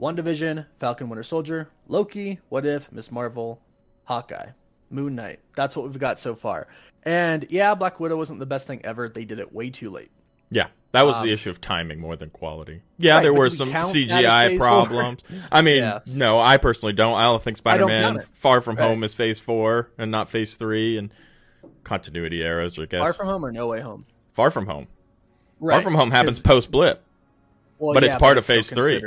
WandaVision, 0.00 0.66
Falcon: 0.78 1.08
Winter 1.08 1.22
Soldier, 1.22 1.68
Loki, 1.88 2.38
What 2.48 2.66
If, 2.66 2.90
Miss 2.92 3.10
Marvel, 3.10 3.60
Hawkeye, 4.04 4.50
Moon 4.90 5.14
Knight. 5.14 5.40
That's 5.56 5.74
what 5.76 5.86
we've 5.86 5.98
got 5.98 6.20
so 6.20 6.34
far. 6.34 6.66
And 7.02 7.46
yeah, 7.50 7.74
Black 7.74 7.98
Widow 8.00 8.16
wasn't 8.16 8.40
the 8.40 8.46
best 8.46 8.66
thing 8.66 8.80
ever. 8.84 9.08
They 9.08 9.24
did 9.24 9.38
it 9.38 9.52
way 9.52 9.70
too 9.70 9.90
late. 9.90 10.10
Yeah, 10.50 10.68
that 10.92 11.02
was 11.06 11.20
the 11.22 11.32
issue 11.32 11.50
of 11.50 11.60
timing 11.60 11.98
more 12.00 12.14
than 12.16 12.30
quality. 12.30 12.82
Yeah, 12.98 13.12
Um, 13.12 13.16
Right, 13.16 13.22
there 13.24 13.34
were 13.34 13.50
some 13.50 13.70
count 13.70 13.92
that 13.92 13.98
as 13.98 14.10
CGI 14.10 14.58
problems. 14.58 15.22
I 15.52 15.62
mean, 15.62 15.78
Yeah. 15.82 16.00
no, 16.06 16.38
I 16.40 16.56
personally 16.58 16.92
don't. 16.92 17.18
I 17.18 17.24
don't 17.24 17.42
think 17.42 17.56
Spider-Man. 17.56 18.20
Far 18.32 18.60
From 18.60 18.76
Right. 18.76 18.86
Home 18.88 19.02
is 19.02 19.14
Phase 19.14 19.40
Four 19.40 19.90
and 19.98 20.10
not 20.10 20.28
Phase 20.28 20.56
Three, 20.56 20.98
and 20.98 21.10
continuity 21.84 22.42
errors. 22.42 22.78
I 22.78 22.86
guess 22.86 23.00
Far 23.00 23.12
from 23.12 23.26
Home 23.28 23.44
or 23.44 23.52
No 23.52 23.66
Way 23.68 23.80
Home. 23.80 24.04
Far 24.32 24.50
From 24.50 24.66
Home. 24.66 24.86
Far 25.60 25.80
From 25.80 25.94
Home 25.94 26.10
happens 26.10 26.38
post 26.38 26.70
Blip. 26.70 27.02
Well, 27.78 27.94
But 27.94 28.04
it's 28.04 28.14
yeah, 28.14 28.18
part 28.18 28.38
of 28.38 28.44
Phase 28.46 28.70
three. 28.70 29.00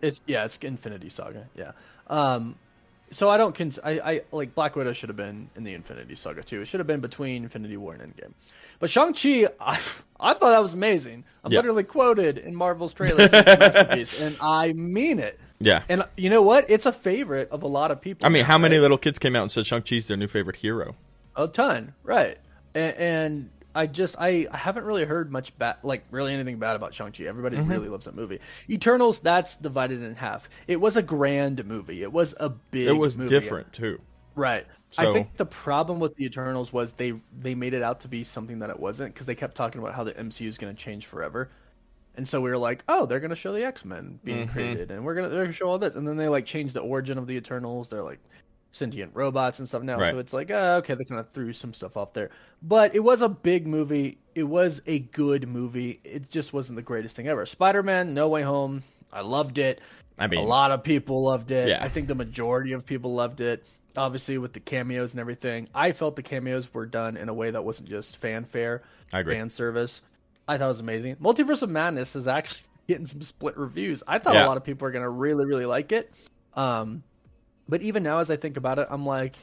It's 0.00 0.20
yeah, 0.26 0.44
it's 0.44 0.56
Infinity 0.58 1.08
Saga. 1.08 1.46
Yeah. 1.56 1.72
Um, 2.08 2.56
so 3.10 3.28
I 3.30 3.36
don't 3.36 3.54
cons- 3.54 3.78
I, 3.84 3.92
I 4.00 4.20
like 4.32 4.54
Black 4.54 4.74
Widow 4.76 4.92
should 4.92 5.08
have 5.08 5.16
been 5.16 5.48
in 5.56 5.64
the 5.64 5.74
Infinity 5.74 6.14
Saga 6.16 6.42
too. 6.42 6.60
It 6.62 6.66
should 6.66 6.80
have 6.80 6.86
been 6.86 7.00
between 7.00 7.44
Infinity 7.44 7.76
War 7.76 7.94
and 7.94 8.02
Endgame. 8.14 8.32
But 8.78 8.90
Shang 8.90 9.14
Chi, 9.14 9.46
I, 9.60 9.74
I 10.18 10.34
thought 10.34 10.40
that 10.40 10.62
was 10.62 10.74
amazing. 10.74 11.24
I'm 11.44 11.52
Yeah. 11.52 11.58
literally 11.60 11.84
quoted 11.84 12.38
in 12.38 12.54
Marvel's 12.54 12.94
trailer, 12.94 13.24
it's 13.24 13.32
a 13.32 13.44
masterpiece, 13.58 14.20
and 14.20 14.36
I 14.40 14.72
mean 14.72 15.18
it. 15.20 15.38
Yeah. 15.60 15.82
And 15.88 16.04
you 16.16 16.28
know 16.30 16.42
what? 16.42 16.66
It's 16.68 16.84
a 16.84 16.92
favorite 16.92 17.48
of 17.50 17.62
a 17.62 17.66
lot 17.68 17.90
of 17.90 18.00
people. 18.02 18.26
I 18.26 18.28
mean, 18.28 18.42
now, 18.42 18.48
how 18.48 18.58
many 18.58 18.76
right? 18.76 18.82
little 18.82 18.98
kids 18.98 19.18
came 19.18 19.34
out 19.36 19.42
and 19.42 19.50
said 19.50 19.66
Shang-Chi's 19.66 20.08
their 20.08 20.16
new 20.18 20.26
favorite 20.26 20.56
hero? 20.56 20.96
A 21.36 21.48
ton, 21.48 21.94
right? 22.02 22.36
And, 22.74 22.96
and 22.96 23.50
I 23.76 23.86
just 23.86 24.16
I, 24.18 24.46
I 24.50 24.56
haven't 24.56 24.84
really 24.84 25.04
heard 25.04 25.30
much 25.30 25.56
bad, 25.58 25.76
like 25.82 26.04
really 26.10 26.32
anything 26.32 26.58
bad 26.58 26.76
about 26.76 26.94
Shang 26.94 27.12
Chi. 27.12 27.24
Everybody 27.24 27.56
Mm-hmm. 27.56 27.70
really 27.70 27.88
loves 27.88 28.06
that 28.06 28.14
movie. 28.14 28.40
Eternals, 28.70 29.20
that's 29.20 29.56
divided 29.56 30.02
in 30.02 30.14
half. 30.14 30.48
It 30.66 30.80
was 30.80 30.96
a 30.96 31.02
grand 31.02 31.64
movie. 31.66 32.02
It 32.02 32.12
was 32.12 32.34
a 32.40 32.48
big. 32.50 32.88
It 32.88 32.92
was 32.98 33.16
movie. 33.18 33.28
different 33.28 33.72
too. 33.72 34.00
right? 34.34 34.66
So- 34.88 35.10
I 35.10 35.12
think 35.12 35.36
the 35.36 35.46
problem 35.46 35.98
with 36.00 36.14
the 36.16 36.24
Eternals 36.24 36.72
was 36.72 36.92
they 36.94 37.12
they 37.36 37.54
made 37.54 37.74
it 37.74 37.82
out 37.82 38.00
to 38.00 38.08
be 38.08 38.24
something 38.24 38.60
that 38.60 38.70
it 38.70 38.78
wasn't 38.80 39.12
because 39.12 39.26
they 39.26 39.34
kept 39.34 39.54
talking 39.56 39.80
about 39.80 39.94
how 39.94 40.04
the 40.04 40.12
MCU 40.12 40.46
is 40.48 40.58
going 40.58 40.74
to 40.74 40.80
change 40.82 41.06
forever. 41.06 41.50
And 42.16 42.26
so 42.26 42.40
we 42.40 42.48
were 42.48 42.56
like, 42.56 42.82
oh, 42.88 43.04
they're 43.04 43.20
gonna 43.20 43.34
show 43.36 43.52
the 43.52 43.64
X 43.66 43.84
Men 43.84 44.18
being 44.24 44.44
Mm-hmm. 44.44 44.52
created, 44.52 44.90
and 44.90 45.04
we're 45.04 45.14
gonna 45.14 45.28
they're 45.28 45.42
gonna 45.42 45.52
show 45.52 45.68
all 45.68 45.78
this, 45.78 45.96
and 45.96 46.08
then 46.08 46.16
they 46.16 46.28
like 46.28 46.46
change 46.46 46.72
the 46.72 46.80
origin 46.80 47.18
of 47.18 47.26
the 47.26 47.34
Eternals. 47.36 47.90
They're 47.90 48.02
like 48.02 48.20
sentient 48.72 49.12
robots 49.14 49.58
and 49.58 49.68
stuff 49.68 49.82
now, 49.82 49.98
Right. 49.98 50.10
so 50.10 50.18
it's 50.18 50.32
like, 50.32 50.50
uh, 50.50 50.80
okay, 50.82 50.94
they 50.94 51.04
kind 51.04 51.18
of 51.20 51.30
threw 51.30 51.52
some 51.52 51.72
stuff 51.72 51.96
off 51.96 52.12
there. 52.12 52.30
But 52.62 52.94
it 52.94 53.00
was 53.00 53.22
a 53.22 53.28
big 53.28 53.66
movie. 53.66 54.18
It 54.34 54.42
was 54.44 54.82
a 54.86 54.98
good 54.98 55.48
movie. 55.48 56.00
It 56.04 56.30
just 56.30 56.52
wasn't 56.52 56.76
the 56.76 56.82
greatest 56.82 57.16
thing 57.16 57.26
ever. 57.28 57.46
Spider 57.46 57.82
Man, 57.82 58.12
No 58.12 58.28
Way 58.28 58.42
Home, 58.42 58.82
I 59.12 59.22
loved 59.22 59.56
it. 59.58 59.80
I 60.18 60.26
mean, 60.26 60.40
a 60.40 60.42
lot 60.44 60.70
of 60.72 60.82
people 60.82 61.22
loved 61.24 61.50
it. 61.50 61.68
Yeah. 61.68 61.82
I 61.82 61.88
think 61.88 62.08
the 62.08 62.14
majority 62.14 62.72
of 62.72 62.84
people 62.86 63.14
loved 63.14 63.40
it. 63.40 63.64
obviously 63.98 64.36
with 64.36 64.52
the 64.52 64.60
cameos 64.60 65.14
and 65.14 65.20
everything. 65.20 65.68
I 65.74 65.92
felt 65.92 66.16
the 66.16 66.22
cameos 66.22 66.72
were 66.74 66.84
done 66.84 67.16
in 67.16 67.30
a 67.30 67.34
way 67.34 67.50
that 67.50 67.64
wasn't 67.64 67.88
just 67.88 68.18
fanfare, 68.18 68.82
I 69.10 69.20
agree. 69.20 69.36
fan 69.36 69.48
service. 69.48 70.02
I 70.46 70.58
thought 70.58 70.66
it 70.66 70.68
was 70.68 70.80
amazing. 70.80 71.16
Multiverse 71.16 71.62
of 71.62 71.70
Madness 71.70 72.14
is 72.14 72.28
actually 72.28 72.60
getting 72.88 73.06
some 73.06 73.22
split 73.22 73.56
reviews. 73.56 74.02
I 74.06 74.18
thought 74.18 74.34
Yeah. 74.34 74.44
a 74.44 74.48
lot 74.48 74.58
of 74.58 74.64
people 74.64 74.86
are 74.86 74.90
gonna 74.90 75.08
really, 75.08 75.46
really 75.46 75.64
like 75.64 75.92
it. 75.92 76.12
Um, 76.52 77.04
but 77.68 77.82
even 77.82 78.02
now, 78.02 78.18
as 78.18 78.30
I 78.30 78.36
think 78.36 78.56
about 78.56 78.78
it, 78.78 78.86
I'm 78.90 79.06
like, 79.06 79.36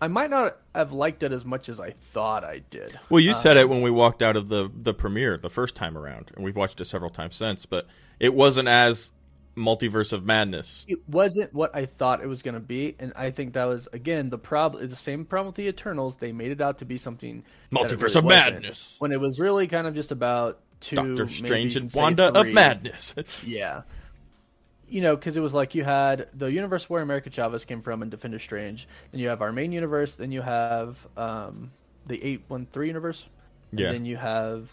I 0.00 0.08
might 0.08 0.30
not 0.30 0.56
have 0.74 0.92
liked 0.92 1.22
it 1.22 1.32
as 1.32 1.44
much 1.44 1.68
as 1.68 1.80
I 1.80 1.90
thought 1.90 2.44
I 2.44 2.58
did. 2.70 2.98
Well, 3.08 3.20
you 3.20 3.32
uh, 3.32 3.34
said 3.34 3.56
it 3.56 3.68
when 3.68 3.82
we 3.82 3.90
walked 3.90 4.22
out 4.22 4.36
of 4.36 4.48
the 4.48 4.70
the 4.74 4.92
premiere 4.92 5.38
the 5.38 5.50
first 5.50 5.74
time 5.74 5.96
around, 5.96 6.30
and 6.34 6.44
we've 6.44 6.56
watched 6.56 6.80
it 6.80 6.84
several 6.84 7.10
times 7.10 7.36
since. 7.36 7.64
But 7.66 7.86
it 8.20 8.34
wasn't 8.34 8.68
as 8.68 9.12
multiverse 9.56 10.12
of 10.12 10.22
madness. 10.22 10.84
it 10.86 11.08
wasn't 11.08 11.54
what 11.54 11.74
I 11.74 11.86
thought 11.86 12.20
it 12.20 12.26
was 12.26 12.42
going 12.42 12.54
to 12.54 12.60
be, 12.60 12.94
and 12.98 13.14
I 13.16 13.30
think 13.30 13.54
that 13.54 13.64
was 13.64 13.88
again 13.92 14.28
the 14.28 14.38
problem. 14.38 14.86
The 14.86 14.96
same 14.96 15.24
problem 15.24 15.46
with 15.46 15.56
the 15.56 15.66
Eternals. 15.68 16.16
They 16.16 16.32
made 16.32 16.52
it 16.52 16.60
out 16.60 16.78
to 16.78 16.84
be 16.84 16.98
something 16.98 17.42
Multiverse 17.72 18.14
really 18.14 18.18
of 18.18 18.24
Madness. 18.26 18.96
when 18.98 19.12
it 19.12 19.20
was 19.20 19.40
really 19.40 19.66
kind 19.66 19.86
of 19.86 19.94
just 19.94 20.12
about 20.12 20.60
two. 20.80 20.96
Doctor 20.96 21.28
Strange 21.28 21.76
and 21.76 21.90
Wanda 21.94 22.38
of. 22.38 22.50
Madness. 22.50 23.14
Yeah, 23.46 23.82
you 24.88 25.00
know, 25.00 25.16
because 25.16 25.36
it 25.36 25.40
was 25.40 25.54
like 25.54 25.74
you 25.74 25.84
had 25.84 26.28
the 26.34 26.46
universe 26.46 26.88
where 26.88 27.02
America 27.02 27.30
Chavez 27.30 27.64
came 27.64 27.80
from 27.80 28.02
and 28.02 28.10
Defender 28.10 28.38
Strange, 28.38 28.86
then 29.12 29.20
you 29.20 29.28
have 29.28 29.42
our 29.42 29.52
main 29.52 29.72
universe, 29.72 30.14
then 30.16 30.30
you 30.32 30.42
have 30.42 31.06
um, 31.16 31.72
the 32.06 32.22
eight 32.22 32.42
one 32.48 32.66
three 32.66 32.86
universe, 32.86 33.26
Yeah. 33.72 33.86
and 33.86 33.94
then 33.94 34.04
you 34.06 34.16
have 34.16 34.70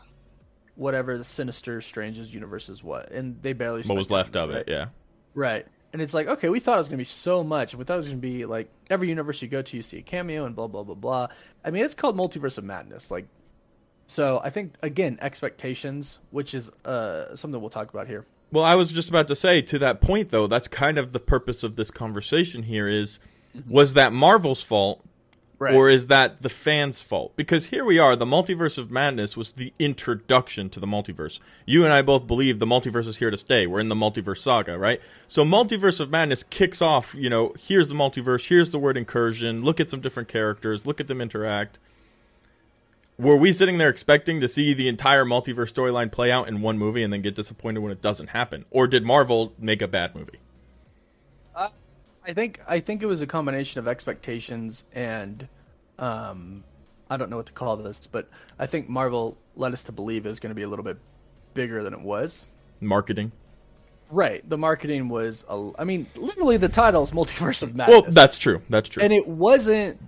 whatever 0.76 1.18
the 1.18 1.24
Sinister 1.24 1.82
Strange's 1.82 2.34
universe 2.34 2.70
is 2.70 2.84
what, 2.84 3.12
and 3.12 3.42
they 3.42 3.54
barely 3.54 3.82
what 3.84 3.98
was 3.98 4.10
left 4.12 4.36
of 4.36 4.50
it? 4.52 4.54
right? 4.56 4.64
Yeah. 4.68 4.86
Right. 5.34 5.66
And 5.94 6.02
it's 6.02 6.14
like, 6.16 6.28
okay, 6.28 6.50
we 6.50 6.60
thought 6.60 6.76
it 6.76 6.82
was 6.82 6.88
going 6.88 6.98
to 6.98 7.02
be 7.02 7.06
so 7.06 7.44
much. 7.44 7.76
We 7.76 7.84
thought 7.84 7.94
it 7.96 7.98
was 7.98 8.08
going 8.08 8.18
to 8.20 8.28
be 8.28 8.46
like 8.46 8.68
every 8.90 9.08
universe 9.10 9.42
you 9.44 9.48
go 9.48 9.62
to, 9.62 9.78
you 9.78 9.84
see 9.84 10.00
a 10.00 10.02
cameo 10.02 10.46
and 10.46 10.56
blah, 10.56 10.66
blah, 10.68 10.84
blah, 10.84 10.96
blah. 10.96 11.28
I 11.64 11.70
mean, 11.70 11.86
it's 11.86 11.94
called 11.94 12.18
Multiverse 12.18 12.58
of 12.58 12.64
Madness. 12.64 13.12
Like, 13.12 13.28
so 14.08 14.42
I 14.44 14.50
think, 14.50 14.74
again, 14.82 15.20
expectations, 15.22 16.18
which 16.32 16.56
is 16.56 16.72
uh, 16.84 17.36
something 17.36 17.62
we'll 17.62 17.70
talk 17.70 17.94
about 17.94 18.08
here. 18.08 18.26
Well, 18.54 18.64
I 18.64 18.76
was 18.76 18.92
just 18.92 19.10
about 19.10 19.28
to 19.30 19.36
say 19.36 19.64
to 19.64 19.80
that 19.80 20.00
point 20.00 20.30
though, 20.30 20.46
that's 20.46 20.68
kind 20.68 21.00
of 21.00 21.12
the 21.12 21.20
purpose 21.20 21.64
of 21.64 21.76
this 21.76 21.90
conversation 21.90 22.64
here 22.64 22.88
is 22.88 23.20
was 23.68 23.96
that 23.96 24.14
Marvel's 24.14 24.62
fault 24.62 25.04
Right. 25.60 25.74
or 25.74 25.90
is 25.90 26.08
that 26.08 26.42
the 26.42 26.50
fans' 26.50 27.02
fault? 27.02 27.36
Because 27.36 27.68
here 27.68 27.86
we 27.86 27.98
are, 27.98 28.16
the 28.16 28.26
multiverse 28.26 28.78
of 28.78 28.92
madness 28.92 29.38
was 29.38 29.54
the 29.54 29.72
introduction 29.80 30.70
to 30.72 30.80
the 30.80 30.88
multiverse. 30.88 31.40
You 31.66 31.84
and 31.84 31.94
I 31.94 32.02
both 32.02 32.28
believe 32.28 32.60
the 32.60 32.66
multiverse 32.66 33.08
is 33.08 33.18
here 33.18 33.32
to 33.32 33.38
stay. 33.38 33.66
We're 33.66 33.80
in 33.80 33.88
the 33.88 33.96
multiverse 33.96 34.40
saga, 34.40 34.78
right? 34.78 35.02
So 35.28 35.46
multiverse 35.46 36.00
of 36.00 36.10
madness 36.10 36.44
kicks 36.44 36.82
off, 36.82 37.16
you 37.16 37.30
know, 37.30 37.54
here's 37.58 37.90
the 37.90 37.96
multiverse, 37.96 38.50
here's 38.50 38.72
the 38.72 38.80
word 38.80 38.98
incursion, 38.98 39.64
look 39.64 39.80
at 39.80 39.90
some 39.90 40.02
different 40.02 40.28
characters, 40.28 40.86
look 40.86 41.00
at 41.00 41.08
them 41.08 41.22
interact. 41.22 41.80
Were 43.18 43.38
we 43.38 43.54
sitting 43.54 43.78
there 43.78 43.90
expecting 43.90 44.40
to 44.42 44.48
see 44.48 44.74
the 44.74 44.88
entire 44.88 45.24
multiverse 45.24 45.72
storyline 45.72 46.12
play 46.12 46.32
out 46.32 46.48
in 46.48 46.62
one 46.62 46.78
movie 46.78 47.04
and 47.04 47.14
then 47.14 47.22
get 47.22 47.36
disappointed 47.36 47.80
when 47.80 47.92
it 47.92 48.02
doesn't 48.02 48.28
happen? 48.28 48.66
Or 48.72 48.88
did 48.88 49.04
Marvel 49.04 49.54
make 49.60 49.82
a 49.82 49.88
bad 49.88 50.16
movie? 50.16 50.40
I 52.26 52.34
think 52.34 52.62
I 52.68 52.80
think 52.80 53.04
it 53.04 53.06
was 53.06 53.22
a 53.22 53.28
combination 53.28 53.80
of 53.80 53.88
expectations 53.88 54.86
and 54.94 55.48
um, 56.00 56.64
I 57.10 57.18
don't 57.18 57.30
know 57.30 57.38
what 57.38 57.48
to 57.48 57.52
call 57.52 57.78
this, 57.78 58.08
but 58.10 58.30
I 58.58 58.66
think 58.66 58.88
Marvel 58.88 59.38
led 59.56 59.74
us 59.74 59.84
to 59.84 59.92
believe 59.92 60.26
it 60.26 60.30
was 60.30 60.40
going 60.40 60.52
to 60.52 60.56
be 60.56 60.64
a 60.64 60.70
little 60.70 60.86
bit 60.86 60.98
bigger 61.54 61.84
than 61.84 61.94
it 61.94 62.00
was. 62.00 62.48
Marketing? 62.80 63.32
Right. 64.10 64.48
The 64.50 64.58
marketing 64.58 65.10
was, 65.10 65.44
a, 65.50 65.72
I 65.78 65.84
mean, 65.84 66.06
literally 66.16 66.58
the 66.58 66.70
title 66.70 67.04
is 67.04 67.12
Multiverse 67.12 67.62
of 67.62 67.76
Madness. 67.76 68.02
Well, 68.04 68.12
that's 68.12 68.38
true. 68.38 68.62
That's 68.70 68.90
true. 68.90 69.04
and 69.04 69.12
it 69.12 69.28
wasn't 69.28 70.00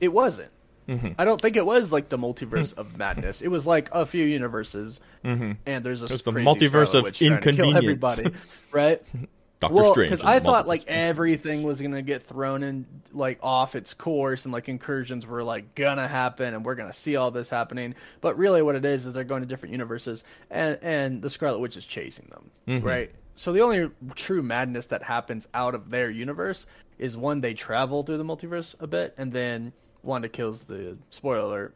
it 0.00 0.08
wasn't 0.08 0.50
Mm-hmm. 0.88 1.08
i 1.18 1.24
don't 1.24 1.40
think 1.40 1.56
it 1.56 1.66
was 1.66 1.90
like 1.90 2.08
the 2.08 2.18
multiverse 2.18 2.72
of 2.76 2.96
madness 2.96 3.42
it 3.42 3.48
was 3.48 3.66
like 3.66 3.88
a 3.92 4.06
few 4.06 4.24
universes 4.24 5.00
and 5.24 5.56
there's 5.64 6.02
a 6.02 6.06
the 6.06 6.14
multiverse 6.32 6.88
Scarlet 6.88 7.20
of 7.20 7.22
inconvenience. 7.22 7.76
everybody 7.76 8.30
right 8.72 9.02
Doctor 9.58 9.74
well 9.74 9.92
Strange. 9.92 10.10
because 10.10 10.24
i 10.24 10.38
thought 10.38 10.68
like 10.68 10.84
everything 10.86 11.62
was 11.62 11.80
gonna 11.80 12.02
get 12.02 12.22
thrown 12.22 12.62
in 12.62 12.84
like 13.12 13.38
off 13.42 13.74
its 13.74 13.94
course 13.94 14.44
and 14.44 14.52
like 14.52 14.68
incursions 14.68 15.26
were 15.26 15.42
like 15.42 15.74
gonna 15.74 16.06
happen 16.06 16.52
and 16.54 16.62
we're 16.64 16.74
gonna 16.74 16.92
see 16.92 17.16
all 17.16 17.30
this 17.30 17.48
happening 17.48 17.94
but 18.20 18.36
really 18.36 18.60
what 18.60 18.76
it 18.76 18.84
is 18.84 19.06
is 19.06 19.14
they're 19.14 19.24
going 19.24 19.40
to 19.40 19.48
different 19.48 19.72
universes 19.72 20.22
and 20.50 20.78
and 20.82 21.22
the 21.22 21.30
scarlet 21.30 21.58
witch 21.58 21.76
is 21.78 21.86
chasing 21.86 22.26
them 22.30 22.50
Mm-hmm. 22.68 22.86
right 22.86 23.10
so 23.34 23.52
the 23.52 23.60
only 23.62 23.90
true 24.14 24.42
madness 24.42 24.86
that 24.88 25.02
happens 25.02 25.48
out 25.54 25.74
of 25.74 25.88
their 25.90 26.10
universe 26.10 26.66
is 26.98 27.16
one 27.16 27.40
they 27.40 27.54
travel 27.54 28.02
through 28.02 28.18
the 28.18 28.24
multiverse 28.24 28.74
a 28.80 28.86
bit 28.86 29.14
and 29.16 29.32
then 29.32 29.72
wanda 30.02 30.28
kills 30.28 30.62
the 30.62 30.96
spoiler 31.10 31.40
alert. 31.40 31.74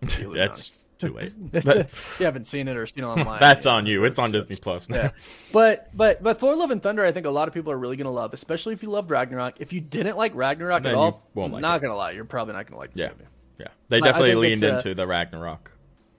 That's 0.00 0.70
too 0.98 1.12
late. 1.12 1.32
You 2.18 2.24
haven't 2.26 2.46
seen 2.46 2.66
it 2.68 2.76
or 2.76 2.86
seen 2.86 3.04
it 3.04 3.06
online 3.06 3.38
that's 3.40 3.66
on 3.66 3.86
you. 3.86 4.04
It's 4.04 4.18
on 4.18 4.32
Disney 4.32 4.56
Plus 4.56 4.88
now. 4.88 4.96
Yeah. 4.96 5.10
But 5.52 5.96
but 5.96 6.22
but 6.22 6.40
Thor: 6.40 6.56
Love 6.56 6.72
and 6.72 6.82
Thunder, 6.82 7.04
I 7.04 7.12
think 7.12 7.26
a 7.26 7.30
lot 7.30 7.46
of 7.46 7.54
people 7.54 7.72
are 7.72 7.78
really 7.78 7.96
gonna 7.96 8.10
love, 8.10 8.34
especially 8.34 8.74
if 8.74 8.82
you 8.82 8.90
loved 8.90 9.10
Ragnarok. 9.10 9.60
If 9.60 9.72
you 9.72 9.80
didn't 9.80 10.16
like 10.16 10.34
Ragnarok 10.34 10.82
Then 10.82 10.92
at 10.92 10.98
all, 10.98 11.22
won't 11.34 11.52
like 11.52 11.62
not 11.62 11.80
gonna 11.80 11.94
lie, 11.94 12.10
you're 12.12 12.24
probably 12.24 12.54
not 12.54 12.66
gonna 12.66 12.78
like 12.78 12.94
this 12.94 13.02
Yeah. 13.02 13.10
movie. 13.10 13.24
Yeah. 13.58 13.68
They 13.88 14.00
definitely 14.00 14.34
leaned 14.34 14.64
uh, 14.64 14.76
into 14.76 14.94
the 14.94 15.06
Ragnarok. 15.06 15.70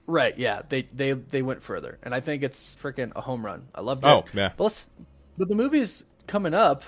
Right? 0.06 0.36
Yeah. 0.38 0.62
They 0.68 0.82
they 0.94 1.12
they 1.12 1.42
went 1.42 1.62
further, 1.62 1.98
and 2.02 2.14
I 2.14 2.20
think 2.20 2.42
it's 2.42 2.74
freaking 2.82 3.12
a 3.14 3.20
home 3.20 3.44
run. 3.44 3.68
I 3.74 3.82
loved 3.82 4.04
it. 4.04 4.08
Oh, 4.08 4.24
yeah. 4.32 4.52
But 4.56 4.64
let's 4.64 4.88
but 5.36 5.48
the 5.48 5.54
movies 5.54 6.04
coming 6.26 6.54
up. 6.54 6.84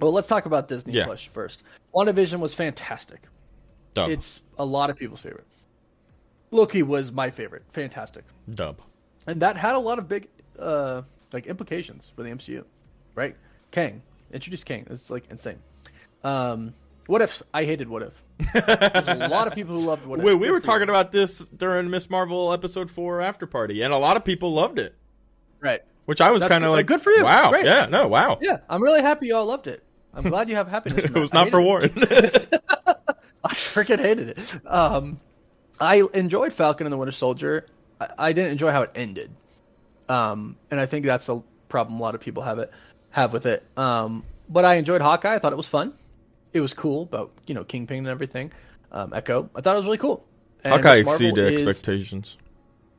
Well, 0.00 0.12
let's 0.12 0.28
talk 0.28 0.46
about 0.46 0.66
Disney 0.68 0.94
Yeah. 0.94 1.04
Plus 1.04 1.22
first. 1.22 1.62
WandaVision 1.94 2.40
was 2.40 2.54
fantastic. 2.54 3.22
Dub. 3.98 4.10
It's 4.10 4.42
a 4.58 4.64
lot 4.64 4.90
of 4.90 4.96
people's 4.96 5.20
favorite. 5.20 5.46
Loki 6.50 6.82
was 6.82 7.12
my 7.12 7.30
favorite. 7.30 7.64
Fantastic. 7.70 8.24
Dub. 8.50 8.80
and 9.26 9.42
that 9.42 9.56
had 9.56 9.74
a 9.74 9.78
lot 9.78 9.98
of 9.98 10.08
big 10.08 10.28
uh 10.58 11.02
like 11.32 11.46
implications 11.46 12.10
for 12.16 12.22
the 12.22 12.30
MCU, 12.30 12.64
right? 13.14 13.36
Kang 13.70 14.02
introduced 14.32 14.66
Kang. 14.66 14.86
It's 14.90 15.10
like 15.10 15.24
insane. 15.30 15.58
Um, 16.24 16.74
what 17.06 17.22
ifs? 17.22 17.42
I 17.54 17.64
hated 17.64 17.88
what 17.88 18.02
if. 18.02 18.22
There's 18.52 19.20
a 19.20 19.28
lot 19.28 19.46
of 19.46 19.54
people 19.54 19.74
who 19.80 19.86
loved 19.86 20.06
what 20.06 20.18
if. 20.18 20.24
We, 20.24 20.34
we 20.34 20.50
were 20.50 20.60
talking 20.60 20.88
about 20.88 21.12
this 21.12 21.40
during 21.40 21.90
Miss 21.90 22.10
Marvel 22.10 22.52
episode 22.52 22.90
4 22.90 23.20
after 23.20 23.46
party, 23.46 23.82
and 23.82 23.92
a 23.92 23.98
lot 23.98 24.16
of 24.16 24.24
people 24.24 24.52
loved 24.52 24.78
it, 24.78 24.94
right. 25.60 25.82
which 26.04 26.20
I 26.20 26.30
was 26.30 26.44
kind 26.44 26.64
of 26.64 26.72
like, 26.72 26.86
good 26.86 27.00
for 27.00 27.10
you. 27.10 27.24
Wow. 27.24 27.50
Great. 27.50 27.64
Yeah, 27.64 27.86
no, 27.86 28.08
wow. 28.08 28.38
Yeah, 28.40 28.58
I'm 28.68 28.82
really 28.82 29.02
happy 29.02 29.28
you 29.28 29.36
all 29.36 29.46
loved 29.46 29.66
it. 29.66 29.82
I'm 30.14 30.28
glad 30.28 30.48
you 30.48 30.56
have 30.56 30.68
happiness. 30.68 31.04
it 31.04 31.14
was 31.14 31.32
not 31.32 31.50
for. 31.50 31.60
Warren. 31.60 31.92
I 33.48 33.54
freaking 33.54 33.98
hated 34.00 34.30
it. 34.30 34.66
Um, 34.66 35.20
I 35.80 36.02
enjoyed 36.14 36.52
Falcon 36.52 36.86
and 36.86 36.92
the 36.92 36.96
Winter 36.96 37.12
Soldier. 37.12 37.66
I, 38.00 38.08
I 38.18 38.32
didn't 38.32 38.52
enjoy 38.52 38.70
how 38.72 38.82
it 38.82 38.90
ended. 38.94 39.30
Um, 40.08 40.56
and 40.70 40.80
I 40.80 40.86
think 40.86 41.04
that's 41.04 41.28
a 41.28 41.42
problem 41.68 42.00
a 42.00 42.02
lot 42.02 42.14
of 42.14 42.20
people 42.20 42.42
have 42.42 42.58
it 42.58 42.70
have 43.10 43.32
with 43.32 43.46
it. 43.46 43.64
Um, 43.76 44.24
but 44.48 44.64
I 44.64 44.74
enjoyed 44.74 45.00
Hawkeye. 45.00 45.34
I 45.34 45.38
thought 45.38 45.52
it 45.52 45.56
was 45.56 45.68
fun. 45.68 45.92
It 46.52 46.60
was 46.60 46.74
cool 46.74 47.02
about 47.02 47.30
you 47.46 47.54
know 47.54 47.64
Kingpin 47.64 47.98
and 47.98 48.08
everything. 48.08 48.52
Um, 48.90 49.12
Echo. 49.12 49.50
I 49.54 49.60
thought 49.60 49.74
it 49.74 49.78
was 49.78 49.86
really 49.86 49.98
cool. 49.98 50.24
And 50.64 50.74
Hawkeye 50.74 50.96
exceeded 50.96 51.52
is- 51.52 51.62
expectations. 51.62 52.38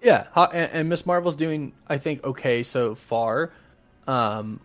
Yeah, 0.01 0.27
and, 0.35 0.71
and 0.71 0.89
Miss 0.89 1.05
Marvel's 1.05 1.35
doing 1.35 1.73
I 1.87 1.97
think 1.97 2.23
okay 2.23 2.63
so 2.63 2.95
far. 2.95 3.51
Um, 4.07 4.61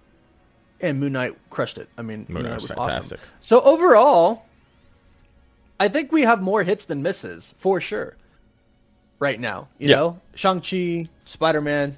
and 0.81 1.01
Moon 1.01 1.13
Knight 1.13 1.37
crushed 1.51 1.79
it. 1.79 1.89
I 1.99 2.03
mean, 2.03 2.27
Moon 2.29 2.45
Knight 2.45 2.55
was 2.55 2.63
was 2.65 2.71
awesome. 2.73 2.85
fantastic. 2.85 3.21
So 3.41 3.61
overall, 3.63 4.45
I 5.81 5.89
think 5.89 6.13
we 6.13 6.23
have 6.23 6.41
more 6.43 6.63
hits 6.63 6.85
than 6.87 7.03
misses 7.03 7.55
for 7.59 7.81
sure. 7.81 8.17
Right 9.19 9.39
now, 9.41 9.69
you 9.79 9.89
Yeah. 9.91 9.97
know, 9.97 10.21
Shang 10.35 10.61
Chi, 10.61 11.07
Spider 11.25 11.61
Man. 11.61 11.97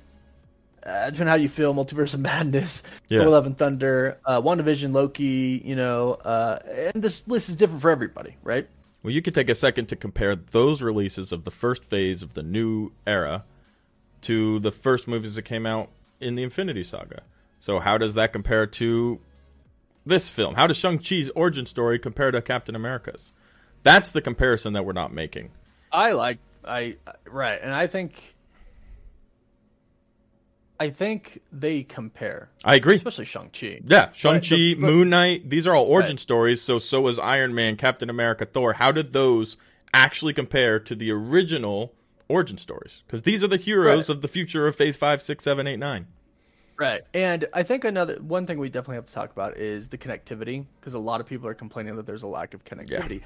Uh, 0.84 1.06
depending 1.06 1.22
on 1.22 1.26
how 1.28 1.34
you 1.34 1.48
feel, 1.48 1.74
Multiverse 1.74 2.14
of 2.14 2.20
Madness, 2.20 2.82
Yeah. 3.08 3.20
Thor: 3.20 3.30
Love 3.30 3.46
and 3.46 3.58
Thunder, 3.58 4.18
uh, 4.24 4.40
WandaVision, 4.40 4.92
Loki. 4.92 5.60
You 5.64 5.74
know, 5.74 6.12
uh, 6.24 6.58
and 6.94 7.02
this 7.02 7.26
list 7.26 7.48
is 7.48 7.56
different 7.56 7.82
for 7.82 7.90
everybody, 7.90 8.36
right? 8.44 8.68
Well, 9.02 9.12
you 9.12 9.20
could 9.22 9.34
take 9.34 9.48
a 9.48 9.54
second 9.54 9.86
to 9.86 9.96
compare 9.96 10.36
those 10.36 10.82
releases 10.82 11.32
of 11.32 11.44
the 11.44 11.50
first 11.50 11.84
phase 11.84 12.22
of 12.22 12.34
the 12.34 12.42
new 12.42 12.92
era 13.06 13.44
to 14.22 14.58
the 14.60 14.70
first 14.72 15.08
movies 15.08 15.34
that 15.34 15.42
came 15.42 15.66
out 15.66 15.90
in 16.20 16.34
the 16.36 16.42
Infinity 16.44 16.82
Saga. 16.84 17.22
So, 17.58 17.80
how 17.80 17.98
does 17.98 18.14
that 18.14 18.32
compare 18.32 18.66
to 18.66 19.20
this 20.04 20.30
film? 20.30 20.54
How 20.54 20.66
does 20.68 20.76
Shang-Chi's 20.76 21.30
origin 21.30 21.66
story 21.66 21.98
compare 21.98 22.30
to 22.30 22.40
Captain 22.40 22.76
America's? 22.76 23.32
That's 23.86 24.10
the 24.10 24.20
comparison 24.20 24.72
that 24.72 24.84
we're 24.84 24.92
not 24.94 25.12
making. 25.12 25.52
I 25.92 26.10
like 26.10 26.38
I 26.64 26.96
right, 27.24 27.60
and 27.62 27.72
I 27.72 27.86
think 27.86 28.34
I 30.80 30.90
think 30.90 31.40
they 31.52 31.84
compare, 31.84 32.50
I 32.64 32.74
agree. 32.74 32.96
especially 32.96 33.26
Shang 33.26 33.50
Chi. 33.50 33.80
Yeah, 33.84 34.10
Shang-Chi, 34.12 34.74
Moon 34.76 35.08
Knight, 35.08 35.48
these 35.48 35.66
are 35.68 35.74
all 35.74 35.84
origin 35.86 36.14
Right. 36.14 36.20
stories. 36.20 36.60
So, 36.60 36.78
so 36.80 37.00
was 37.00 37.18
Iron 37.20 37.54
Man, 37.54 37.76
Captain 37.76 38.10
America, 38.10 38.44
Thor. 38.44 38.74
How 38.74 38.90
did 38.92 39.12
those 39.14 39.56
actually 39.94 40.32
compare 40.34 40.78
to 40.80 40.94
the 40.94 41.10
original 41.12 41.94
origin 42.28 42.58
stories? 42.58 43.04
Because 43.06 43.22
these 43.22 43.42
are 43.42 43.48
the 43.48 43.56
heroes 43.56 44.10
Right. 44.10 44.16
of 44.16 44.20
the 44.20 44.28
future 44.28 44.66
of 44.66 44.76
Phase 44.76 44.96
5, 44.98 45.22
6, 45.22 45.42
7, 45.44 45.66
8, 45.66 45.78
9. 45.78 46.08
Right. 46.78 47.02
And 47.14 47.46
I 47.54 47.62
think 47.62 47.84
another 47.84 48.16
one 48.20 48.46
thing 48.46 48.58
we 48.58 48.68
definitely 48.68 48.96
have 48.96 49.06
to 49.06 49.12
talk 49.14 49.32
about 49.32 49.56
is 49.56 49.88
the 49.88 49.96
connectivity 49.96 50.66
because 50.80 50.92
a 50.92 50.98
lot 50.98 51.22
of 51.22 51.26
people 51.26 51.48
are 51.48 51.54
complaining 51.54 51.96
that 51.96 52.04
there's 52.04 52.24
a 52.24 52.26
lack 52.26 52.52
of 52.52 52.64
connectivity. 52.66 53.22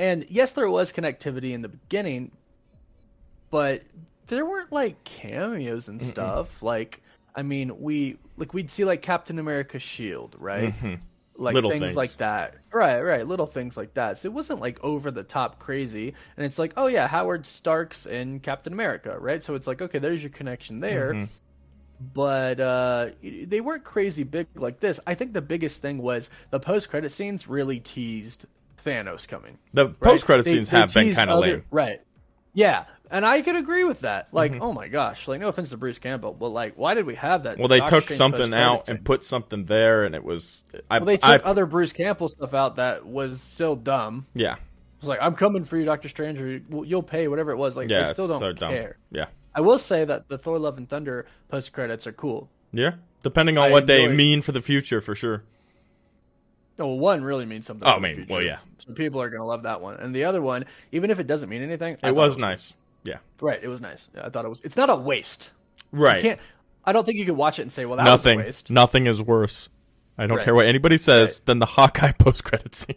And 0.00 0.24
yes, 0.30 0.52
there 0.52 0.68
was 0.68 0.94
connectivity 0.94 1.52
in 1.52 1.60
the 1.60 1.68
beginning, 1.68 2.30
but 3.50 3.82
there 4.28 4.46
weren't 4.46 4.72
like 4.72 5.04
cameos 5.04 5.88
and 5.88 6.00
stuff. 6.00 6.62
Like, 6.62 7.02
I 7.36 7.42
mean, 7.42 7.78
we 7.82 8.16
like 8.38 8.54
we'd 8.54 8.70
see 8.70 8.86
like 8.86 9.02
Captain 9.02 9.38
America's 9.38 9.82
shield, 9.82 10.36
right? 10.38 10.74
Like 11.36 11.54
Little 11.54 11.70
things, 11.70 11.84
things. 11.84 11.96
like 11.96 12.16
that. 12.18 12.56
Right, 12.70 13.00
right, 13.00 13.26
little 13.26 13.46
things 13.46 13.74
like 13.74 13.94
that. 13.94 14.18
So 14.18 14.26
it 14.28 14.32
wasn't 14.32 14.60
like 14.60 14.82
over 14.84 15.10
the 15.10 15.22
top 15.22 15.58
crazy. 15.58 16.14
And 16.36 16.44
it's 16.44 16.58
like, 16.58 16.74
oh 16.76 16.86
yeah, 16.86 17.06
Howard 17.06 17.46
Stark's 17.46 18.04
in 18.04 18.40
Captain 18.40 18.74
America, 18.74 19.18
right? 19.18 19.42
So 19.42 19.54
it's 19.54 19.66
like, 19.66 19.80
okay, 19.80 19.98
there's 19.98 20.22
your 20.22 20.30
connection 20.30 20.80
there 20.80 21.28
but 22.14 22.58
uh, 22.60 23.10
they 23.22 23.60
weren't 23.60 23.84
crazy 23.84 24.22
big 24.22 24.46
like 24.54 24.80
this. 24.80 24.98
I 25.06 25.14
think 25.14 25.34
the 25.34 25.42
biggest 25.42 25.82
thing 25.82 25.98
was 25.98 26.30
the 26.48 26.58
post 26.58 26.88
credit 26.88 27.12
scenes 27.12 27.46
really 27.46 27.78
teased 27.78 28.46
Thanos 28.84 29.26
coming. 29.28 29.58
The 29.74 29.86
right? 29.88 30.00
post 30.00 30.24
credit 30.26 30.46
scenes 30.46 30.68
they 30.70 30.78
have 30.78 30.92
been 30.92 31.14
kind 31.14 31.30
of 31.30 31.40
lame. 31.40 31.64
right? 31.70 32.00
Yeah, 32.52 32.84
and 33.10 33.24
I 33.24 33.42
could 33.42 33.56
agree 33.56 33.84
with 33.84 34.00
that. 34.00 34.28
Like, 34.32 34.52
Mm-hmm. 34.52 34.62
oh 34.62 34.72
my 34.72 34.88
gosh, 34.88 35.28
like 35.28 35.40
no 35.40 35.48
offense 35.48 35.70
to 35.70 35.76
Bruce 35.76 35.98
Campbell, 35.98 36.34
but 36.34 36.48
like, 36.48 36.74
why 36.76 36.94
did 36.94 37.06
we 37.06 37.14
have 37.14 37.44
that? 37.44 37.58
Well, 37.58 37.68
they 37.68 37.78
Doctor 37.78 37.96
took 37.96 38.04
Strange 38.04 38.18
something 38.18 38.54
out 38.54 38.86
scene? 38.86 38.96
and 38.96 39.04
put 39.04 39.24
something 39.24 39.64
there, 39.66 40.04
and 40.04 40.14
it 40.14 40.24
was. 40.24 40.64
I, 40.90 40.98
Well, 40.98 41.06
they 41.06 41.16
took 41.16 41.44
I, 41.44 41.48
other 41.48 41.66
Bruce 41.66 41.92
Campbell 41.92 42.28
stuff 42.28 42.54
out 42.54 42.76
that 42.76 43.06
was 43.06 43.40
still 43.40 43.76
dumb. 43.76 44.26
yeah, 44.34 44.56
It's 44.98 45.06
like 45.06 45.20
I'm 45.22 45.34
coming 45.36 45.64
for 45.64 45.76
you, 45.76 45.84
Doctor 45.84 46.08
Strange, 46.08 46.40
or 46.40 46.84
you'll 46.84 47.02
pay 47.02 47.28
whatever 47.28 47.50
it 47.52 47.56
was. 47.56 47.76
Like, 47.76 47.88
yeah, 47.88 48.08
I 48.08 48.12
still 48.12 48.26
don't 48.28 48.40
so 48.40 48.52
care. 48.68 48.96
Yeah, 49.12 49.26
I 49.54 49.60
will 49.60 49.78
say 49.78 50.04
that 50.04 50.28
the 50.28 50.36
Thor: 50.38 50.58
Love 50.58 50.76
and 50.78 50.88
Thunder 50.88 51.26
post 51.48 51.72
credits 51.72 52.06
are 52.06 52.12
cool. 52.12 52.48
yeah. 52.72 52.94
Depending 53.22 53.58
on 53.58 53.68
I 53.68 53.70
what 53.70 53.86
they 53.86 54.08
mean 54.08 54.40
for 54.40 54.52
the 54.52 54.62
future, 54.62 55.02
for 55.02 55.14
sure. 55.14 55.42
Well, 56.78 56.98
one 56.98 57.22
really 57.22 57.44
means 57.44 57.66
something. 57.66 57.86
Oh, 57.86 57.96
I 57.96 57.98
mean, 57.98 58.26
well, 58.30 58.40
yeah. 58.40 58.60
So 58.90 58.94
people 58.94 59.22
are 59.22 59.30
gonna 59.30 59.46
love 59.46 59.62
that 59.62 59.80
one, 59.80 59.96
and 59.96 60.14
the 60.14 60.24
other 60.24 60.42
one, 60.42 60.64
even 60.92 61.10
if 61.10 61.18
it 61.20 61.26
doesn't 61.26 61.48
mean 61.48 61.62
anything, 61.62 61.92
I 62.02 62.08
It 62.08 62.10
thought 62.10 62.14
was 62.14 62.38
nice. 62.38 62.74
Yeah, 63.04 63.18
right. 63.40 63.58
It 63.62 63.68
was 63.68 63.80
nice. 63.80 64.08
Yeah, 64.14 64.26
I 64.26 64.30
thought 64.30 64.44
it 64.44 64.48
was. 64.48 64.60
It's 64.62 64.76
not 64.76 64.90
a 64.90 64.96
waste. 64.96 65.50
right. 65.92 66.16
You 66.16 66.22
can't. 66.30 66.40
I 66.84 66.92
don't 66.92 67.04
think 67.04 67.18
you 67.18 67.26
could 67.26 67.36
watch 67.36 67.58
it 67.58 67.62
and 67.62 67.72
say, 67.72 67.84
"Well, 67.86 67.96
that 67.96 68.04
Nothing. 68.04 68.38
was 68.38 68.44
a 68.44 68.48
waste." 68.48 68.70
Nothing 68.70 69.06
is 69.06 69.20
worse. 69.22 69.68
I 70.18 70.26
don't 70.26 70.36
Right. 70.38 70.44
care 70.44 70.54
what 70.54 70.66
anybody 70.66 70.98
says 70.98 71.38
Right. 71.40 71.46
than 71.46 71.58
the 71.60 71.66
Hawkeye 71.66 72.12
post 72.18 72.44
credit 72.44 72.74
scene. 72.74 72.96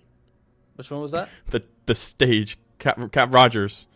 Which 0.76 0.90
one 0.92 1.02
was 1.02 1.12
that? 1.12 1.30
The 1.52 1.64
the 1.86 1.96
stage 1.96 2.58
Cap, 2.80 3.00
Cap 3.12 3.34
Rogers 3.34 3.88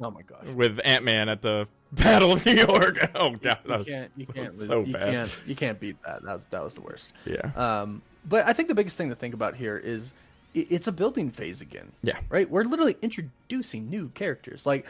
Oh 0.00 0.10
my 0.10 0.22
gosh. 0.22 0.44
with 0.54 0.78
Ant 0.84 1.04
Man 1.04 1.28
at 1.28 1.40
the 1.42 1.68
Battle 1.92 2.32
of 2.32 2.44
New 2.44 2.52
York. 2.54 2.98
Oh 3.14 3.30
god, 3.30 3.40
that 3.40 3.60
You 3.66 3.72
was, 3.78 3.86
can't. 3.88 4.10
You 4.16 4.26
that 4.26 4.34
can't. 4.34 4.46
was 4.46 4.66
so 4.66 4.80
you 4.84 4.92
bad. 4.92 5.02
can't. 5.04 5.40
You 5.46 5.54
can't 5.56 5.80
beat 5.80 5.96
that. 6.04 6.22
That 6.22 6.34
was 6.34 6.44
that 6.50 6.62
was 6.64 6.74
the 6.74 6.80
worst. 6.82 7.14
Yeah. 7.24 7.50
Um, 7.56 8.02
but 8.28 8.46
I 8.46 8.52
think 8.52 8.68
the 8.68 8.74
biggest 8.74 8.96
thing 8.98 9.08
to 9.10 9.14
think 9.14 9.32
about 9.34 9.54
here 9.54 9.76
is 9.76 10.10
i- 10.10 10.25
it's 10.60 10.86
a 10.86 10.92
building 10.92 11.30
phase 11.30 11.60
again. 11.60 11.92
Yeah. 12.02 12.18
Right? 12.28 12.48
We're 12.50 12.64
literally 12.64 12.96
introducing 13.02 13.88
new 13.90 14.08
characters. 14.10 14.66
Like 14.66 14.86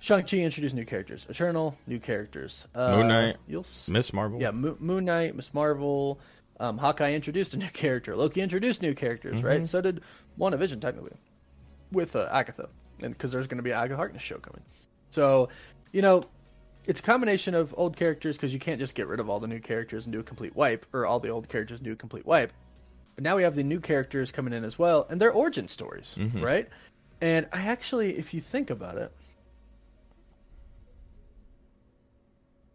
Shang-Chi 0.00 0.38
introduced 0.38 0.74
new 0.74 0.84
characters. 0.84 1.26
Eternal, 1.28 1.76
new 1.86 1.98
characters. 2.00 2.66
Uh, 2.74 2.96
Moon 2.96 3.08
Knight, 3.08 3.36
You'll 3.46 3.66
Miss 3.88 4.12
Marvel. 4.12 4.40
Yeah, 4.40 4.50
Mo- 4.50 4.76
Moon 4.80 5.04
Knight, 5.04 5.36
Miss 5.36 5.52
Marvel, 5.54 6.18
um, 6.60 6.76
Hawkeye 6.78 7.12
introduced 7.12 7.54
a 7.54 7.56
new 7.58 7.68
character. 7.68 8.16
Loki 8.16 8.40
introduced 8.40 8.82
new 8.82 8.94
characters, 8.94 9.36
Mm-hmm. 9.38 9.46
right? 9.46 9.68
So 9.68 9.80
did 9.80 10.00
WandaVision, 10.38 10.80
technically, 10.80 11.12
with 11.92 12.16
uh, 12.16 12.28
Agatha. 12.32 12.68
And 13.00 13.12
because 13.12 13.32
there's 13.32 13.46
going 13.46 13.58
to 13.58 13.62
be 13.62 13.70
an 13.70 13.78
Agatha 13.78 13.96
Harkness 13.96 14.22
show 14.22 14.38
coming. 14.38 14.62
So, 15.10 15.48
you 15.92 16.02
know, 16.02 16.22
it's 16.86 17.00
a 17.00 17.02
combination 17.02 17.54
of 17.54 17.72
old 17.76 17.96
characters 17.96 18.36
because 18.36 18.52
you 18.52 18.58
can't 18.58 18.80
just 18.80 18.94
get 18.96 19.06
rid 19.06 19.20
of 19.20 19.28
all 19.30 19.38
the 19.40 19.46
new 19.46 19.60
characters 19.60 20.06
and 20.06 20.12
do 20.12 20.18
a 20.20 20.22
complete 20.24 20.56
wipe, 20.56 20.84
or 20.92 21.06
all 21.06 21.20
the 21.20 21.28
old 21.28 21.48
characters 21.48 21.78
and 21.78 21.84
do 21.84 21.92
a 21.92 21.96
complete 21.96 22.26
wipe. 22.26 22.52
But 23.14 23.24
now 23.24 23.36
we 23.36 23.42
have 23.42 23.54
the 23.54 23.62
new 23.62 23.80
characters 23.80 24.30
coming 24.32 24.52
in 24.54 24.64
as 24.64 24.78
well, 24.78 25.06
and 25.10 25.20
their 25.20 25.32
origin 25.32 25.68
stories, 25.68 26.14
Mm-hmm. 26.18 26.42
right? 26.42 26.68
And 27.20 27.46
I 27.52 27.62
actually, 27.62 28.18
if 28.18 28.34
you 28.34 28.40
think 28.40 28.70
about 28.70 28.96
it, 28.98 29.12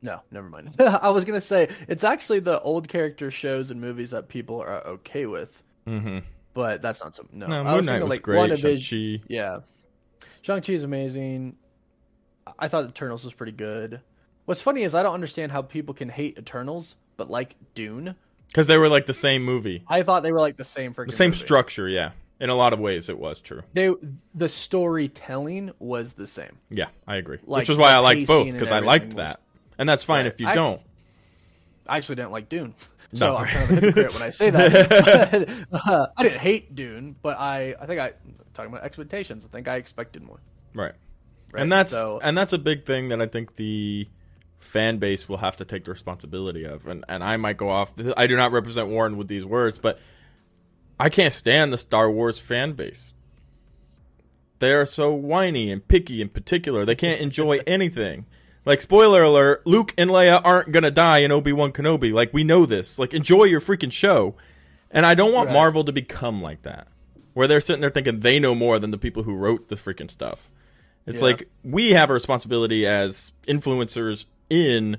no, 0.02 0.22
never 0.32 0.48
mind. 0.50 0.76
I 0.80 1.10
was 1.10 1.26
gonna 1.26 1.42
say 1.42 1.70
it's 1.88 2.04
actually 2.04 2.40
the 2.40 2.62
old 2.62 2.88
character 2.88 3.32
shows 3.32 3.72
and 3.72 3.82
movies 3.82 4.12
that 4.12 4.28
people 4.30 4.62
are 4.62 4.86
okay 4.88 5.26
with, 5.26 5.62
Mm-hmm. 5.88 6.20
but 6.54 6.82
that's 6.82 7.02
not 7.02 7.16
some. 7.16 7.28
No, 7.32 7.48
No, 7.48 7.62
I 7.62 7.64
Moon 7.64 7.76
was 7.78 7.86
Knight 7.86 7.92
thinking 7.94 8.04
was 8.04 8.10
like 8.10 8.22
great. 8.22 8.52
WandaVision. 8.52 8.82
Shang-Chi. 9.20 9.24
Yeah, 9.28 9.60
Shang 10.42 10.62
Chi 10.62 10.74
is 10.74 10.84
amazing. 10.84 11.56
I 12.60 12.68
thought 12.68 12.86
Eternals 12.86 13.26
was 13.26 13.34
pretty 13.34 13.52
good. 13.52 14.00
What's 14.46 14.62
funny 14.62 14.84
is 14.84 14.96
I 14.96 15.04
don't 15.04 15.14
understand 15.14 15.52
how 15.52 15.62
people 15.62 15.94
can 15.94 16.08
hate 16.10 16.38
Eternals 16.38 16.96
but 17.18 17.30
like 17.30 17.56
Dune. 17.74 18.16
Because 18.48 18.68
they 18.68 18.78
were 18.78 18.90
like 18.90 19.06
the 19.06 19.14
same 19.14 19.44
movie, 19.44 19.84
I 19.88 20.04
thought 20.04 20.24
they 20.24 20.32
were 20.32 20.40
like 20.40 20.58
the 20.58 20.66
same 20.66 20.94
freaking 20.94 21.08
the 21.08 21.12
same 21.14 21.30
movie. 21.32 21.40
structure. 21.40 21.88
Yeah, 21.88 22.12
in 22.40 22.50
a 22.50 22.56
lot 22.56 22.74
of 22.74 22.80
ways, 22.80 23.10
it 23.10 23.18
was 23.20 23.42
true. 23.42 23.62
They 23.74 23.94
the 24.34 24.50
storytelling 24.50 25.72
was 25.80 26.14
the 26.14 26.28
same. 26.28 26.58
Yeah, 26.70 26.88
I 27.08 27.18
agree. 27.18 27.40
Like, 27.46 27.62
Which 27.62 27.70
is 27.70 27.78
why 27.78 27.92
I 27.94 27.98
like 27.98 28.26
both 28.26 28.52
because 28.52 28.72
I 28.72 28.80
liked 28.80 29.08
was- 29.08 29.16
that, 29.16 29.42
and 29.78 29.88
that's 29.88 30.04
fine 30.04 30.26
Right. 30.26 30.34
if 30.34 30.40
you 30.42 30.48
I- 30.48 30.56
don't. 30.56 30.82
I 31.88 31.98
actually 31.98 32.16
didn't 32.16 32.32
like 32.32 32.50
Dune, 32.50 32.74
so 33.14 33.28
No. 33.28 33.38
I'm 33.38 33.46
kind 33.48 33.64
of 33.64 33.70
a 33.72 33.82
hypocrite 33.82 34.14
when 34.14 34.24
I 34.24 34.30
say 34.32 34.50
that. 34.50 35.68
But, 35.72 35.88
uh, 35.88 36.08
I 36.18 36.24
didn't 36.24 36.40
hate 36.40 36.76
Dune, 36.76 37.16
but 37.22 37.38
I 37.40 37.76
I 37.80 37.86
think 37.86 38.00
I 38.02 38.14
talking 38.54 38.72
about 38.72 38.84
expectations. 38.84 39.46
I 39.46 39.50
think 39.50 39.68
I 39.68 39.76
expected 39.76 40.24
more. 40.24 40.40
Right. 40.74 40.94
Right? 41.54 41.62
And 41.62 41.72
that's 41.72 41.92
So- 41.92 42.20
and 42.24 42.38
that's 42.38 42.54
a 42.54 42.58
big 42.58 42.86
thing 42.86 43.10
that 43.10 43.22
I 43.22 43.28
think 43.28 43.56
the 43.56 44.08
fan 44.60 44.98
base 44.98 45.28
will 45.30 45.38
have 45.38 45.56
to 45.58 45.66
take 45.66 45.86
the 45.86 45.92
responsibility 45.92 46.64
of. 46.66 46.88
And 46.88 47.04
and 47.08 47.24
I 47.24 47.38
might 47.38 47.58
go 47.58 47.70
off. 47.70 47.94
I 48.16 48.28
do 48.28 48.36
not 48.36 48.52
represent 48.52 48.88
Warren 48.90 49.18
with 49.18 49.28
these 49.28 49.46
words, 49.46 49.78
but 49.78 50.00
I 51.00 51.10
can't 51.10 51.34
stand 51.34 51.72
the 51.72 51.78
Star 51.78 52.10
Wars 52.10 52.40
fan 52.40 52.74
base. 52.74 53.14
They 54.60 54.74
are 54.74 54.86
so 54.86 55.14
whiny 55.14 55.72
and 55.72 55.88
picky 55.88 56.22
in 56.22 56.30
particular. 56.30 56.84
They 56.86 56.96
can't 56.96 57.22
enjoy 57.22 57.60
anything. 57.68 58.26
Like 58.66 58.82
spoiler 58.82 59.24
alert, 59.24 59.66
Luke 59.66 59.94
and 59.98 60.10
Leia 60.10 60.42
aren't 60.44 60.72
gonna 60.72 60.92
die 60.92 61.20
in 61.20 61.32
Obi 61.32 61.54
Wan 61.54 61.72
Kenobi. 61.72 62.12
Like 62.12 62.34
we 62.34 62.44
know 62.44 62.66
this. 62.66 63.00
Like 63.00 63.14
enjoy 63.14 63.44
your 63.46 63.62
freaking 63.62 63.92
show. 63.92 64.36
And 64.90 65.06
I 65.06 65.16
don't 65.16 65.34
want 65.34 65.48
Right. 65.48 65.54
Marvel 65.54 65.84
to 65.84 65.92
become 65.92 66.42
like 66.42 66.62
that, 66.64 66.88
where 67.34 67.46
they're 67.48 67.60
sitting 67.60 67.82
there 67.82 67.90
thinking 67.90 68.22
they 68.22 68.40
know 68.40 68.56
more 68.56 68.80
than 68.80 68.92
the 68.92 68.98
people 68.98 69.24
who 69.24 69.36
wrote 69.36 69.68
the 69.68 69.76
freaking 69.76 70.10
stuff. 70.10 70.50
It's 71.06 71.20
Yeah. 71.20 71.26
like 71.26 71.50
we 71.64 71.92
have 71.92 72.10
a 72.10 72.14
responsibility 72.14 72.86
as 72.88 73.34
influencers 73.48 74.26
in 74.50 74.98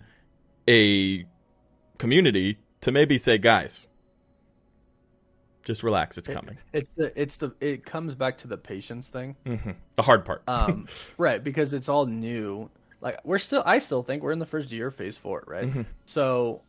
a 0.69 1.25
community 1.99 2.59
to 2.83 2.93
maybe 2.93 3.19
say, 3.19 3.39
guys, 3.39 3.89
just 5.65 5.83
relax, 5.83 6.17
it's 6.17 6.29
coming. 6.29 6.57
It's 6.73 6.91
the 6.97 7.13
it's 7.21 7.37
the 7.37 7.55
it 7.61 7.85
comes 7.85 8.15
back 8.15 8.39
to 8.39 8.49
the 8.49 8.57
patience 8.57 9.09
thing. 9.09 9.37
The 9.97 10.03
hard 10.03 10.25
part. 10.25 10.43
um, 10.49 10.87
right 11.19 11.43
because 11.43 11.75
it's 11.75 11.89
all 11.89 12.07
new 12.07 12.71
like 13.01 13.21
we're 13.25 13.39
still 13.39 13.63
i 13.67 13.79
still 13.79 14.03
think 14.03 14.23
we're 14.25 14.33
in 14.33 14.39
the 14.41 14.47
first 14.47 14.73
year 14.73 14.89
of 14.89 14.95
phase 14.95 15.17
four 15.17 15.45
right 15.47 15.67
Mm-hmm. 15.67 15.83
so 16.07 16.63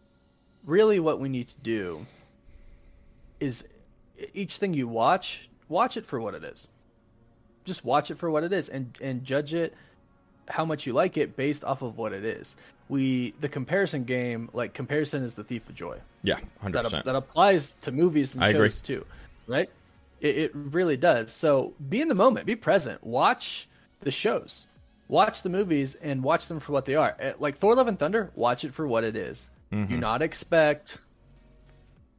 really 0.64 1.00
what 1.00 1.20
we 1.20 1.28
need 1.30 1.48
to 1.48 1.58
do 1.62 2.06
is 3.40 3.64
each 4.36 4.58
thing 4.58 4.74
you 4.76 4.88
watch 4.88 5.50
watch 5.70 5.98
it 5.98 6.06
for 6.06 6.20
what 6.20 6.36
it 6.36 6.44
is 6.44 6.68
just 7.66 7.84
watch 7.84 8.12
it 8.12 8.18
for 8.20 8.30
what 8.30 8.44
it 8.44 8.54
is 8.54 8.70
and 8.70 8.96
and 9.02 9.24
judge 9.24 9.54
it 9.56 9.74
how 10.50 10.66
much 10.66 10.86
you 10.88 10.94
like 10.94 11.18
it 11.18 11.36
based 11.36 11.64
off 11.64 11.82
of 11.82 11.98
what 11.98 12.12
it 12.14 12.26
is 12.26 12.56
we 12.90 13.32
the 13.40 13.48
comparison 13.50 14.04
game 14.04 14.50
like 14.54 14.74
comparison 14.74 15.24
is 15.24 15.36
the 15.36 15.44
thief 15.44 15.68
of 15.70 15.76
joy 15.76 15.98
yeah, 16.24 16.38
hundred 16.60 16.78
that, 16.80 16.84
percent. 16.86 17.06
that 17.06 17.16
applies 17.16 17.76
to 17.82 17.92
movies 17.92 18.34
and 18.36 18.44
I 18.44 18.50
agree. 18.50 18.68
shows 18.68 18.82
too, 18.82 19.06
right? 19.48 19.70
It, 20.20 20.38
it 20.38 20.52
really 20.54 20.98
does. 20.98 21.32
So 21.32 21.74
be 21.88 22.02
in 22.02 22.10
the 22.10 22.16
moment, 22.16 22.46
be 22.46 22.58
present, 22.58 23.02
watch 23.04 23.70
the 24.02 24.12
shows, 24.12 24.66
watch 25.08 25.44
the 25.44 25.50
movies, 25.50 25.96
and 25.96 26.22
watch 26.24 26.48
them 26.48 26.60
for 26.60 26.74
what 26.74 26.84
they 26.84 26.96
are. 26.96 27.16
Eh, 27.20 27.34
Like 27.40 27.58
Thor: 27.58 27.74
Love 27.76 27.88
and 27.88 27.98
Thunder, 27.98 28.32
watch 28.36 28.66
it 28.66 28.74
for 28.74 28.86
what 28.86 29.06
it 29.06 29.16
is. 29.16 29.50
Mm-hmm. 29.72 29.94
Do 29.94 29.98
not 29.98 30.22
expect 30.22 30.98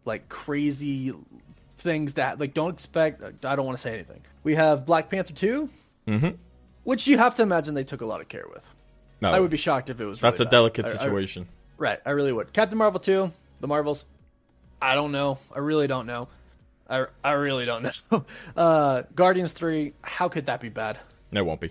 like 0.06 0.28
crazy 0.30 1.12
things 1.72 2.14
that 2.14 2.40
like 2.40 2.54
don't 2.54 2.72
expect. 2.72 3.44
I 3.44 3.56
don't 3.56 3.66
want 3.66 3.76
to 3.76 3.82
say 3.82 3.92
anything. 3.92 4.22
We 4.44 4.54
have 4.54 4.86
Black 4.86 5.10
Panther 5.10 5.34
2 5.34 5.68
Mhm. 6.08 6.36
Which 6.90 7.07
you 7.07 7.18
have 7.18 7.37
to 7.37 7.42
imagine 7.42 7.74
they 7.74 7.85
took 7.85 8.00
a 8.00 8.05
lot 8.07 8.20
of 8.20 8.29
care 8.29 8.46
with. 8.53 8.64
No, 9.20 9.31
I 9.31 9.38
would 9.38 9.50
be 9.53 9.57
shocked 9.57 9.90
if 9.90 10.00
it 10.00 10.05
was. 10.05 10.20
that's 10.20 10.40
really 10.40 10.46
a 10.46 10.50
bad. 10.50 10.50
delicate 10.50 10.87
I- 10.87 10.88
I- 10.88 10.92
situation. 10.92 11.46
Right, 11.79 12.00
I 12.05 12.11
really 12.11 12.33
would. 12.33 12.53
Captain 12.53 12.76
Marvel 12.76 12.98
2, 12.98 13.31
the 13.61 13.68
Marvels. 13.68 14.05
I 14.83 14.96
don't 14.96 15.12
know. 15.12 15.38
I 15.55 15.61
really 15.61 15.87
don't 15.87 16.07
know. 16.07 16.26
I, 16.88 17.07
I 17.22 17.33
really 17.33 17.64
don't 17.64 17.85
know. 18.11 18.24
Uh, 18.57 19.03
Guardians 19.14 19.53
3, 19.53 19.92
how 20.03 20.29
could 20.29 20.46
that 20.46 20.61
be 20.61 20.68
bad? 20.68 20.98
No, 21.31 21.42
it 21.42 21.46
won't 21.46 21.61
be. 21.61 21.70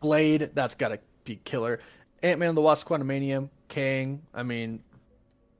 Blade, 0.00 0.50
that's 0.54 0.76
got 0.76 0.88
to 0.90 1.00
be 1.24 1.40
killer. 1.42 1.80
Ant 2.22 2.38
Man 2.38 2.50
and 2.50 2.56
the 2.56 2.62
Wasp 2.62 2.86
Quantumania, 2.86 3.48
Kang, 3.68 4.22
I 4.32 4.44
mean, 4.44 4.82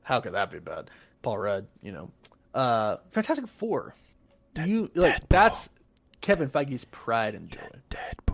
how 0.02 0.20
could 0.20 0.34
that 0.34 0.50
be 0.52 0.60
bad? 0.60 0.90
Paul 1.22 1.38
Rudd, 1.38 1.66
you 1.82 1.90
know. 1.92 2.10
Uh, 2.54 2.98
Fantastic 3.10 3.48
Four. 3.48 3.94
You 4.64 4.90
like 4.94 5.28
that's 5.28 5.68
Kevin 6.20 6.48
Feige's 6.48 6.84
pride 6.86 7.34
and 7.34 7.48
joy. 7.48 7.58
Deadpool. 7.90 8.29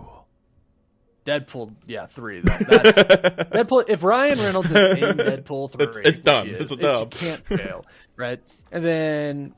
Deadpool, 1.26 1.74
yeah, 1.86 2.06
three. 2.06 2.40
That, 2.40 2.60
that's 2.66 2.92
Deadpool. 3.50 3.84
If 3.88 4.02
Ryan 4.04 4.38
Reynolds 4.38 4.70
is 4.70 4.98
in 5.02 5.16
Deadpool 5.18 5.72
three, 5.72 5.82
It's- 5.84 5.96
it's 6.06 6.20
done. 6.20 6.46
he 6.46 6.52
It's 6.52 6.72
a 6.72 6.76
dub. 6.76 7.12
You 7.14 7.18
can't 7.20 7.46
fail, 7.46 7.84
right? 8.16 8.40
And 8.72 8.84
then 8.84 9.54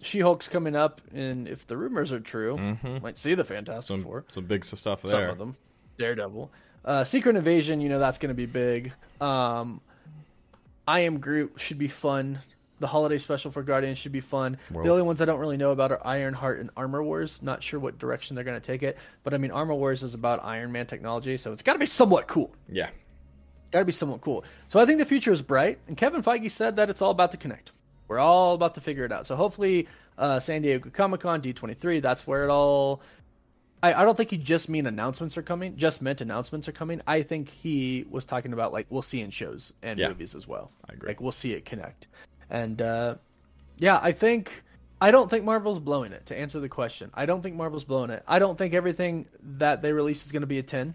She 0.00 0.20
Hulk's 0.20 0.48
coming 0.48 0.76
up, 0.76 1.00
and 1.12 1.46
if 1.48 1.66
the 1.66 1.76
rumors 1.76 2.12
are 2.12 2.20
true, 2.20 2.76
might 3.02 3.18
see 3.18 3.34
the 3.34 3.44
Fantastic 3.44 3.84
Some, 3.84 4.02
Four. 4.02 4.24
some 4.28 4.44
big 4.46 4.64
stuff 4.64 5.02
there. 5.02 5.10
Some 5.10 5.30
of 5.30 5.38
them. 5.38 5.56
Daredevil. 5.98 6.50
Uh, 6.84 7.04
Secret 7.04 7.36
Invasion, 7.36 7.80
you 7.80 7.88
know 7.88 7.98
that's 7.98 8.18
going 8.18 8.30
to 8.30 8.34
be 8.34 8.46
big. 8.46 8.92
Um, 9.20 9.80
I 10.88 11.00
Am 11.00 11.18
Groot 11.20 11.52
should 11.58 11.78
be 11.78 11.86
fun. 11.88 12.40
The 12.82 12.88
holiday 12.88 13.16
special 13.18 13.52
for 13.52 13.62
Guardians 13.62 13.96
should 13.98 14.10
be 14.10 14.18
fun. 14.20 14.58
The 14.72 14.88
only 14.90 15.02
ones 15.02 15.22
I 15.22 15.24
don't 15.24 15.38
really 15.38 15.56
know 15.56 15.70
about 15.70 15.92
are 15.92 16.04
Ironheart 16.04 16.58
and 16.58 16.68
Armor 16.76 17.00
Wars. 17.04 17.38
Not 17.40 17.62
sure 17.62 17.78
what 17.78 17.96
direction 17.96 18.34
they're 18.34 18.42
going 18.42 18.60
to 18.60 18.66
take 18.66 18.82
it, 18.82 18.98
but 19.22 19.32
I 19.32 19.38
mean 19.38 19.52
Armor 19.52 19.74
Wars 19.74 20.02
is 20.02 20.14
about 20.14 20.42
Iron 20.44 20.72
Man 20.72 20.84
technology, 20.86 21.36
so 21.36 21.52
it's 21.52 21.62
got 21.62 21.74
to 21.74 21.78
be 21.78 21.86
somewhat 21.86 22.26
cool. 22.26 22.52
Yeah. 22.68 22.90
Got 23.70 23.78
to 23.78 23.84
be 23.84 23.92
somewhat 23.92 24.20
cool. 24.20 24.44
So 24.68 24.80
I 24.80 24.84
think 24.84 24.98
the 24.98 25.04
future 25.04 25.32
is 25.32 25.42
bright, 25.42 25.78
and 25.86 25.96
Kevin 25.96 26.24
Feige 26.24 26.50
said 26.50 26.74
that 26.74 26.90
it's 26.90 27.00
all 27.00 27.12
about 27.12 27.30
to 27.30 27.36
connect. 27.36 27.70
We're 28.08 28.18
all 28.18 28.54
about 28.54 28.74
to 28.74 28.80
figure 28.80 29.04
it 29.04 29.12
out. 29.12 29.28
So 29.28 29.36
hopefully, 29.36 29.86
uh, 30.18 30.40
San 30.40 30.62
Diego 30.62 30.90
Comic 30.90 31.20
Con 31.20 31.40
D23, 31.40 32.02
that's 32.02 32.26
where 32.26 32.42
it 32.42 32.50
all. 32.50 33.00
I, 33.84 33.94
I 33.94 34.04
don't 34.04 34.16
think 34.16 34.30
he 34.30 34.36
just 34.38 34.68
mean 34.68 34.86
announcements 34.86 35.36
are 35.38 35.42
coming. 35.42 35.76
Just 35.76 36.02
meant 36.02 36.20
announcements 36.20 36.68
are 36.68 36.72
coming. 36.72 37.00
I 37.06 37.22
think 37.22 37.48
he 37.48 38.06
was 38.10 38.24
talking 38.24 38.52
about 38.52 38.72
like 38.72 38.86
we'll 38.90 39.02
see 39.02 39.20
in 39.20 39.30
shows 39.30 39.72
and 39.84 39.98
Yeah. 40.00 40.08
movies 40.08 40.34
as 40.34 40.46
well. 40.48 40.72
I 40.90 40.94
agree. 40.94 41.08
Like 41.10 41.20
we'll 41.20 41.32
see 41.32 41.52
it 41.52 41.64
connect, 41.64 42.08
and 42.52 42.80
uh, 42.80 43.16
yeah, 43.78 43.98
I 44.00 44.12
think 44.12 44.62
I 45.00 45.10
don't 45.10 45.28
think 45.28 45.44
Marvel's 45.44 45.80
blowing 45.80 46.12
it. 46.12 46.26
To 46.26 46.38
answer 46.38 46.60
the 46.60 46.68
question, 46.68 47.10
I 47.14 47.26
don't 47.26 47.42
think 47.42 47.56
Marvel's 47.56 47.82
blowing 47.82 48.10
it. 48.10 48.22
I 48.28 48.38
don't 48.38 48.56
think 48.56 48.74
everything 48.74 49.26
that 49.58 49.82
they 49.82 49.92
release 49.92 50.24
is 50.24 50.30
going 50.30 50.42
to 50.42 50.46
be 50.46 50.58
a 50.58 50.62
ten. 50.62 50.94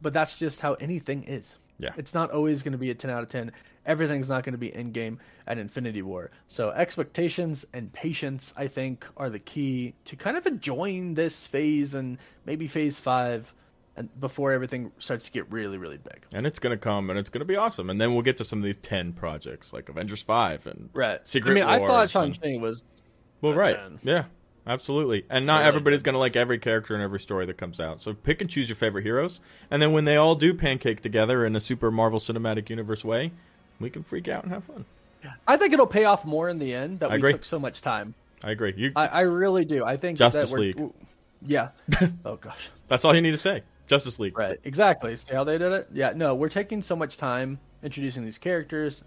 But 0.00 0.14
that's 0.14 0.38
just 0.38 0.60
how 0.60 0.74
anything 0.74 1.24
is. 1.24 1.56
Yeah. 1.78 1.90
It's 1.96 2.14
not 2.14 2.30
always 2.30 2.62
going 2.62 2.72
to 2.72 2.78
be 2.78 2.90
a 2.90 2.94
10 2.94 3.10
out 3.10 3.22
of 3.22 3.28
10. 3.30 3.52
Everything's 3.86 4.28
not 4.28 4.44
going 4.44 4.52
to 4.52 4.58
be 4.58 4.70
Endgame 4.70 5.18
at 5.46 5.58
Infinity 5.58 6.02
War. 6.02 6.30
So 6.48 6.70
expectations 6.70 7.66
and 7.72 7.92
patience, 7.92 8.52
I 8.56 8.66
think, 8.68 9.06
are 9.16 9.30
the 9.30 9.38
key 9.38 9.94
to 10.06 10.16
kind 10.16 10.36
of 10.36 10.46
enjoying 10.46 11.14
this 11.14 11.46
phase 11.46 11.94
and 11.94 12.18
maybe 12.44 12.66
phase 12.66 12.98
five, 12.98 13.52
before 14.18 14.52
everything 14.52 14.92
starts 14.98 15.26
to 15.26 15.32
get 15.32 15.50
really, 15.50 15.78
really 15.78 15.98
big. 15.98 16.24
And 16.32 16.46
it's 16.46 16.58
gonna 16.58 16.76
come, 16.76 17.10
and 17.10 17.18
it's 17.18 17.30
gonna 17.30 17.44
be 17.44 17.56
awesome. 17.56 17.90
And 17.90 18.00
then 18.00 18.12
we'll 18.12 18.22
get 18.22 18.36
to 18.38 18.44
some 18.44 18.58
of 18.60 18.64
these 18.64 18.76
ten 18.76 19.12
projects, 19.12 19.72
like 19.72 19.88
Avengers 19.88 20.22
Five 20.22 20.66
and 20.66 20.90
Right. 20.92 21.26
Secret 21.26 21.52
I 21.52 21.54
mean, 21.54 21.64
I 21.64 21.78
thought 21.78 21.88
Wars 21.88 22.10
Shang 22.10 22.34
Chi 22.34 22.56
was 22.60 22.82
Well, 23.40 23.54
right. 23.54 23.76
10. 23.76 24.00
Yeah, 24.02 24.24
absolutely. 24.66 25.24
And 25.30 25.46
not 25.46 25.58
Really 25.58 25.68
everybody's 25.68 26.02
going 26.02 26.14
to 26.14 26.18
like 26.18 26.36
every 26.36 26.58
character 26.58 26.94
and 26.94 27.02
every 27.02 27.20
story 27.20 27.46
that 27.46 27.56
comes 27.56 27.80
out. 27.80 28.00
So 28.00 28.14
pick 28.14 28.40
and 28.40 28.50
choose 28.50 28.68
your 28.68 28.76
favorite 28.76 29.02
heroes. 29.02 29.40
And 29.70 29.80
then 29.80 29.92
when 29.92 30.04
they 30.04 30.16
all 30.16 30.34
do 30.34 30.54
pancake 30.54 31.00
together 31.02 31.44
in 31.44 31.56
a 31.56 31.60
super 31.60 31.90
Marvel 31.90 32.18
Cinematic 32.18 32.68
Universe 32.70 33.04
way, 33.04 33.32
we 33.80 33.90
can 33.90 34.02
freak 34.02 34.28
out 34.28 34.44
and 34.44 34.52
have 34.52 34.64
fun. 34.64 34.84
I 35.46 35.56
think 35.56 35.72
it'll 35.72 35.86
pay 35.86 36.04
off 36.04 36.24
more 36.24 36.48
in 36.48 36.58
the 36.58 36.74
end 36.74 37.00
that 37.00 37.10
I 37.10 37.14
we 37.14 37.18
agree. 37.18 37.32
took 37.32 37.44
so 37.44 37.58
much 37.58 37.82
time. 37.82 38.14
I 38.42 38.52
agree. 38.52 38.72
You, 38.76 38.92
I, 38.96 39.06
I 39.06 39.20
really 39.22 39.64
do. 39.64 39.84
I 39.84 39.96
think 39.96 40.18
Justice 40.18 40.50
that 40.50 40.56
we're, 40.56 40.60
League. 40.64 40.90
Yeah. 41.46 41.70
oh 42.24 42.36
gosh. 42.36 42.70
that's 42.88 43.04
all 43.04 43.14
you 43.14 43.20
need 43.20 43.32
to 43.32 43.38
say. 43.38 43.62
Justice 43.90 44.20
League. 44.20 44.38
Right, 44.38 44.58
exactly. 44.62 45.16
See 45.16 45.34
how 45.34 45.42
they 45.42 45.58
did 45.58 45.72
it? 45.72 45.88
Yeah, 45.92 46.12
no, 46.14 46.36
we're 46.36 46.48
taking 46.48 46.80
so 46.80 46.94
much 46.94 47.16
time 47.16 47.58
introducing 47.82 48.24
these 48.24 48.38
characters, 48.38 49.02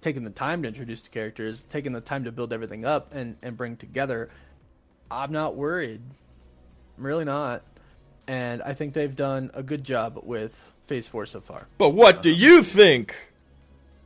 taking 0.00 0.22
the 0.22 0.30
time 0.30 0.62
to 0.62 0.68
introduce 0.68 1.00
the 1.00 1.08
characters, 1.08 1.64
taking 1.68 1.92
the 1.92 2.00
time 2.00 2.22
to 2.22 2.30
build 2.30 2.52
everything 2.52 2.84
up 2.84 3.12
and, 3.12 3.36
and 3.42 3.56
bring 3.56 3.76
together. 3.76 4.30
I'm 5.10 5.32
not 5.32 5.56
worried. 5.56 6.00
I'm 6.96 7.04
really 7.04 7.24
not. 7.24 7.64
And 8.28 8.62
I 8.62 8.74
think 8.74 8.94
they've 8.94 9.14
done 9.14 9.50
a 9.54 9.62
good 9.64 9.82
job 9.82 10.20
with 10.22 10.70
Phase 10.86 11.08
4 11.08 11.26
so 11.26 11.40
far. 11.40 11.66
But 11.76 11.90
what 11.90 12.22
do 12.22 12.30
you 12.30 12.62
think? 12.62 13.16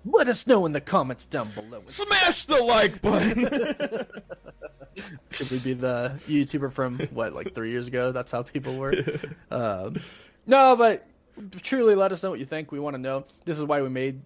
Let 0.05 0.29
us 0.29 0.47
know 0.47 0.67
in 0.67 0.73
the 0.73 0.81
comments 0.81 1.27
down 1.27 1.49
below. 1.51 1.83
Smash 1.87 2.45
the 2.47 2.63
like 2.63 3.01
button. 3.01 4.07
Should 5.31 5.51
we 5.51 5.59
be 5.59 5.73
the 5.75 6.19
YouTuber 6.29 6.73
from 6.73 6.99
what, 7.13 7.33
like 7.33 7.55
three 7.55 7.71
years 7.71 7.87
ago? 7.87 8.13
That's 8.13 8.33
how 8.33 8.43
people 8.43 8.77
were. 8.77 8.95
um, 9.51 9.97
no, 10.47 10.77
but 10.77 11.07
truly, 11.63 11.95
let 11.95 12.13
us 12.13 12.23
know 12.23 12.31
what 12.31 12.41
you 12.41 12.47
think. 12.47 12.73
We 12.73 12.81
want 12.81 12.95
to 12.95 13.01
know. 13.01 13.25
This 13.45 13.59
is 13.59 13.65
why 13.65 13.81
we 13.83 13.89
made. 13.89 14.21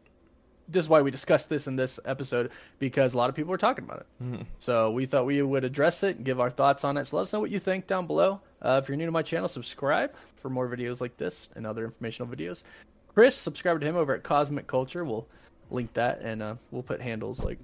This 0.68 0.84
is 0.84 0.88
why 0.88 1.02
we 1.02 1.12
discussed 1.12 1.48
this 1.48 1.68
in 1.68 1.76
this 1.76 2.00
episode 2.04 2.50
because 2.80 3.14
a 3.14 3.16
lot 3.16 3.28
of 3.28 3.36
people 3.36 3.50
were 3.52 3.58
talking 3.58 3.84
about 3.84 4.00
it. 4.00 4.46
So 4.58 4.90
we 4.90 5.06
thought 5.06 5.24
we 5.24 5.40
would 5.40 5.62
address 5.62 6.02
it 6.02 6.16
and 6.16 6.24
give 6.24 6.40
our 6.40 6.50
thoughts 6.50 6.82
on 6.82 6.96
it. 6.96 7.06
So 7.06 7.18
let 7.18 7.22
us 7.22 7.32
know 7.32 7.38
what 7.38 7.52
you 7.52 7.60
think 7.60 7.86
down 7.86 8.08
below. 8.08 8.40
Uh, 8.60 8.80
if 8.82 8.88
you're 8.88 8.96
new 8.96 9.06
to 9.06 9.12
my 9.12 9.22
channel, 9.22 9.48
subscribe 9.48 10.12
for 10.34 10.50
more 10.50 10.66
videos 10.68 11.00
like 11.00 11.16
this 11.18 11.48
and 11.54 11.68
other 11.68 11.84
informational 11.84 12.28
videos. 12.34 12.64
Chris, 13.14 13.36
subscribe 13.36 13.78
to 13.80 13.86
him 13.86 13.96
over 13.96 14.12
at 14.12 14.24
Cosmic 14.24 14.66
Culture. 14.66 15.04
We'll 15.04 15.28
link 15.70 15.92
that 15.94 16.20
and 16.20 16.42
uh, 16.42 16.54
we'll 16.70 16.82
put 16.82 17.00
handles 17.00 17.42
like 17.42 17.58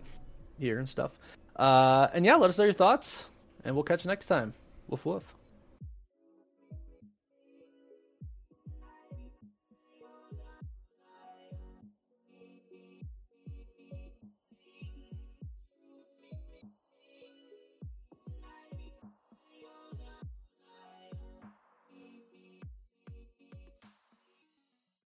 here 0.59 0.79
and 0.79 0.89
stuff. 0.89 1.19
Uh, 1.57 2.09
and 2.15 2.25
yeah, 2.25 2.37
let 2.37 2.51
us 2.51 2.59
know 2.59 2.65
your 2.65 2.73
thoughts, 2.73 3.27
and 3.65 3.75
we'll 3.75 3.85
catch 3.85 4.05
you 4.05 4.09
next 4.09 4.27
time. 4.27 4.55
Woof 4.89 5.05
woof. 5.05 5.35